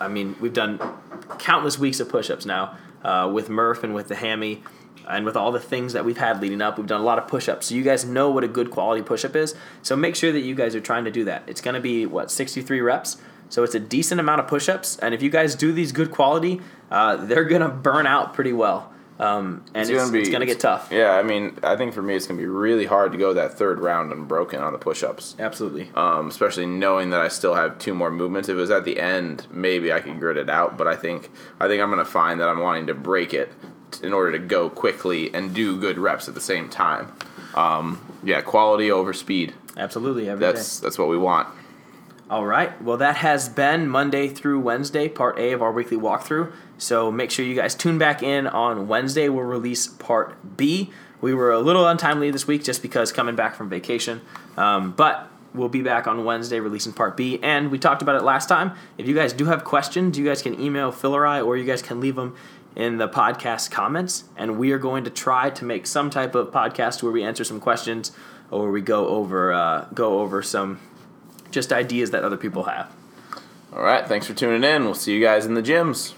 I 0.00 0.08
mean, 0.08 0.36
we've 0.40 0.52
done 0.52 0.80
countless 1.38 1.78
weeks 1.78 2.00
of 2.00 2.08
push 2.08 2.30
ups 2.30 2.46
now. 2.46 2.76
uh, 3.04 3.30
with 3.32 3.48
Murph 3.48 3.82
and 3.82 3.94
with 3.94 4.08
the 4.08 4.14
hammy 4.14 4.62
and 5.08 5.24
with 5.24 5.36
all 5.36 5.50
the 5.50 5.60
things 5.60 5.92
that 5.92 6.04
we've 6.04 6.18
had 6.18 6.40
leading 6.40 6.62
up, 6.62 6.78
we've 6.78 6.86
done 6.86 7.00
a 7.00 7.04
lot 7.04 7.18
of 7.18 7.26
push-ups. 7.26 7.66
So 7.66 7.74
you 7.74 7.82
guys 7.82 8.04
know 8.04 8.30
what 8.30 8.44
a 8.44 8.48
good 8.48 8.70
quality 8.70 9.02
push-up 9.02 9.34
is. 9.34 9.54
So 9.82 9.96
make 9.96 10.14
sure 10.14 10.30
that 10.32 10.40
you 10.40 10.54
guys 10.54 10.74
are 10.74 10.80
trying 10.80 11.04
to 11.04 11.10
do 11.10 11.24
that. 11.24 11.42
It's 11.46 11.60
going 11.60 11.74
to 11.74 11.80
be 11.80 12.06
what 12.06 12.30
63 12.30 12.80
reps. 12.80 13.16
So 13.48 13.64
it's 13.64 13.74
a 13.74 13.80
decent 13.80 14.20
amount 14.20 14.40
of 14.40 14.46
push-ups, 14.46 14.98
and 15.00 15.12
if 15.12 15.22
you 15.22 15.28
guys 15.28 15.54
do 15.54 15.72
these 15.72 15.92
good 15.92 16.10
quality, 16.10 16.62
uh, 16.90 17.16
they're 17.16 17.44
going 17.44 17.60
to 17.60 17.68
burn 17.68 18.06
out 18.06 18.32
pretty 18.32 18.52
well. 18.52 18.91
Um, 19.18 19.64
and 19.74 19.82
it's, 19.82 19.90
it's, 19.90 19.98
gonna, 19.98 20.12
be, 20.12 20.20
it's 20.20 20.30
gonna 20.30 20.46
get 20.46 20.58
tough. 20.58 20.88
Yeah, 20.90 21.12
I 21.12 21.22
mean, 21.22 21.58
I 21.62 21.76
think 21.76 21.94
for 21.94 22.02
me, 22.02 22.14
it's 22.14 22.26
gonna 22.26 22.40
be 22.40 22.46
really 22.46 22.86
hard 22.86 23.12
to 23.12 23.18
go 23.18 23.34
that 23.34 23.54
third 23.54 23.78
round 23.78 24.12
unbroken 24.12 24.60
on 24.60 24.72
the 24.72 24.78
push-ups. 24.78 25.36
Absolutely. 25.38 25.90
Um, 25.94 26.28
especially 26.28 26.66
knowing 26.66 27.10
that 27.10 27.20
I 27.20 27.28
still 27.28 27.54
have 27.54 27.78
two 27.78 27.94
more 27.94 28.10
movements. 28.10 28.48
If 28.48 28.54
it 28.54 28.58
was 28.60 28.70
at 28.70 28.84
the 28.84 28.98
end, 28.98 29.46
maybe 29.50 29.92
I 29.92 30.00
could 30.00 30.18
grit 30.18 30.36
it 30.36 30.50
out. 30.50 30.76
But 30.76 30.88
I 30.88 30.96
think 30.96 31.30
I 31.60 31.68
think 31.68 31.82
I'm 31.82 31.90
gonna 31.90 32.04
find 32.04 32.40
that 32.40 32.48
I'm 32.48 32.60
wanting 32.60 32.86
to 32.88 32.94
break 32.94 33.34
it 33.34 33.52
in 34.02 34.12
order 34.12 34.32
to 34.32 34.38
go 34.38 34.70
quickly 34.70 35.32
and 35.34 35.54
do 35.54 35.78
good 35.78 35.98
reps 35.98 36.28
at 36.28 36.34
the 36.34 36.40
same 36.40 36.68
time. 36.68 37.12
Um, 37.54 38.00
yeah, 38.24 38.40
quality 38.40 38.90
over 38.90 39.12
speed. 39.12 39.54
Absolutely. 39.76 40.24
that's 40.34 40.80
day. 40.80 40.86
that's 40.86 40.98
what 40.98 41.08
we 41.08 41.18
want. 41.18 41.48
All 42.32 42.46
right. 42.46 42.80
Well, 42.80 42.96
that 42.96 43.16
has 43.16 43.50
been 43.50 43.90
Monday 43.90 44.26
through 44.26 44.60
Wednesday, 44.60 45.06
part 45.06 45.38
A 45.38 45.52
of 45.52 45.60
our 45.60 45.70
weekly 45.70 45.98
walkthrough. 45.98 46.50
So 46.78 47.12
make 47.12 47.30
sure 47.30 47.44
you 47.44 47.54
guys 47.54 47.74
tune 47.74 47.98
back 47.98 48.22
in 48.22 48.46
on 48.46 48.88
Wednesday. 48.88 49.28
We'll 49.28 49.44
release 49.44 49.86
part 49.86 50.56
B. 50.56 50.90
We 51.20 51.34
were 51.34 51.52
a 51.52 51.58
little 51.58 51.86
untimely 51.86 52.30
this 52.30 52.46
week 52.46 52.64
just 52.64 52.80
because 52.80 53.12
coming 53.12 53.36
back 53.36 53.54
from 53.54 53.68
vacation. 53.68 54.22
Um, 54.56 54.92
but 54.92 55.28
we'll 55.52 55.68
be 55.68 55.82
back 55.82 56.06
on 56.06 56.24
Wednesday 56.24 56.58
releasing 56.58 56.94
part 56.94 57.18
B. 57.18 57.38
And 57.42 57.70
we 57.70 57.78
talked 57.78 58.00
about 58.00 58.14
it 58.14 58.22
last 58.22 58.48
time. 58.48 58.72
If 58.96 59.06
you 59.06 59.14
guys 59.14 59.34
do 59.34 59.44
have 59.44 59.62
questions, 59.62 60.16
you 60.16 60.24
guys 60.24 60.40
can 60.40 60.58
email 60.58 60.90
Phil 60.90 61.14
or 61.14 61.26
I, 61.26 61.42
or 61.42 61.58
you 61.58 61.66
guys 61.66 61.82
can 61.82 62.00
leave 62.00 62.16
them 62.16 62.34
in 62.74 62.96
the 62.96 63.10
podcast 63.10 63.70
comments. 63.70 64.24
And 64.38 64.56
we 64.58 64.72
are 64.72 64.78
going 64.78 65.04
to 65.04 65.10
try 65.10 65.50
to 65.50 65.66
make 65.66 65.86
some 65.86 66.08
type 66.08 66.34
of 66.34 66.50
podcast 66.50 67.02
where 67.02 67.12
we 67.12 67.22
answer 67.22 67.44
some 67.44 67.60
questions 67.60 68.10
or 68.50 68.70
we 68.70 68.80
go 68.80 69.08
over 69.08 69.52
uh, 69.52 69.88
go 69.92 70.20
over 70.20 70.42
some 70.42 70.80
just 71.52 71.72
ideas 71.72 72.10
that 72.10 72.24
other 72.24 72.36
people 72.36 72.64
have. 72.64 72.90
All 73.72 73.82
right. 73.82 74.06
Thanks 74.06 74.26
for 74.26 74.34
tuning 74.34 74.64
in. 74.64 74.84
We'll 74.84 74.94
see 74.94 75.14
you 75.14 75.20
guys 75.20 75.46
in 75.46 75.54
the 75.54 75.62
gyms. 75.62 76.14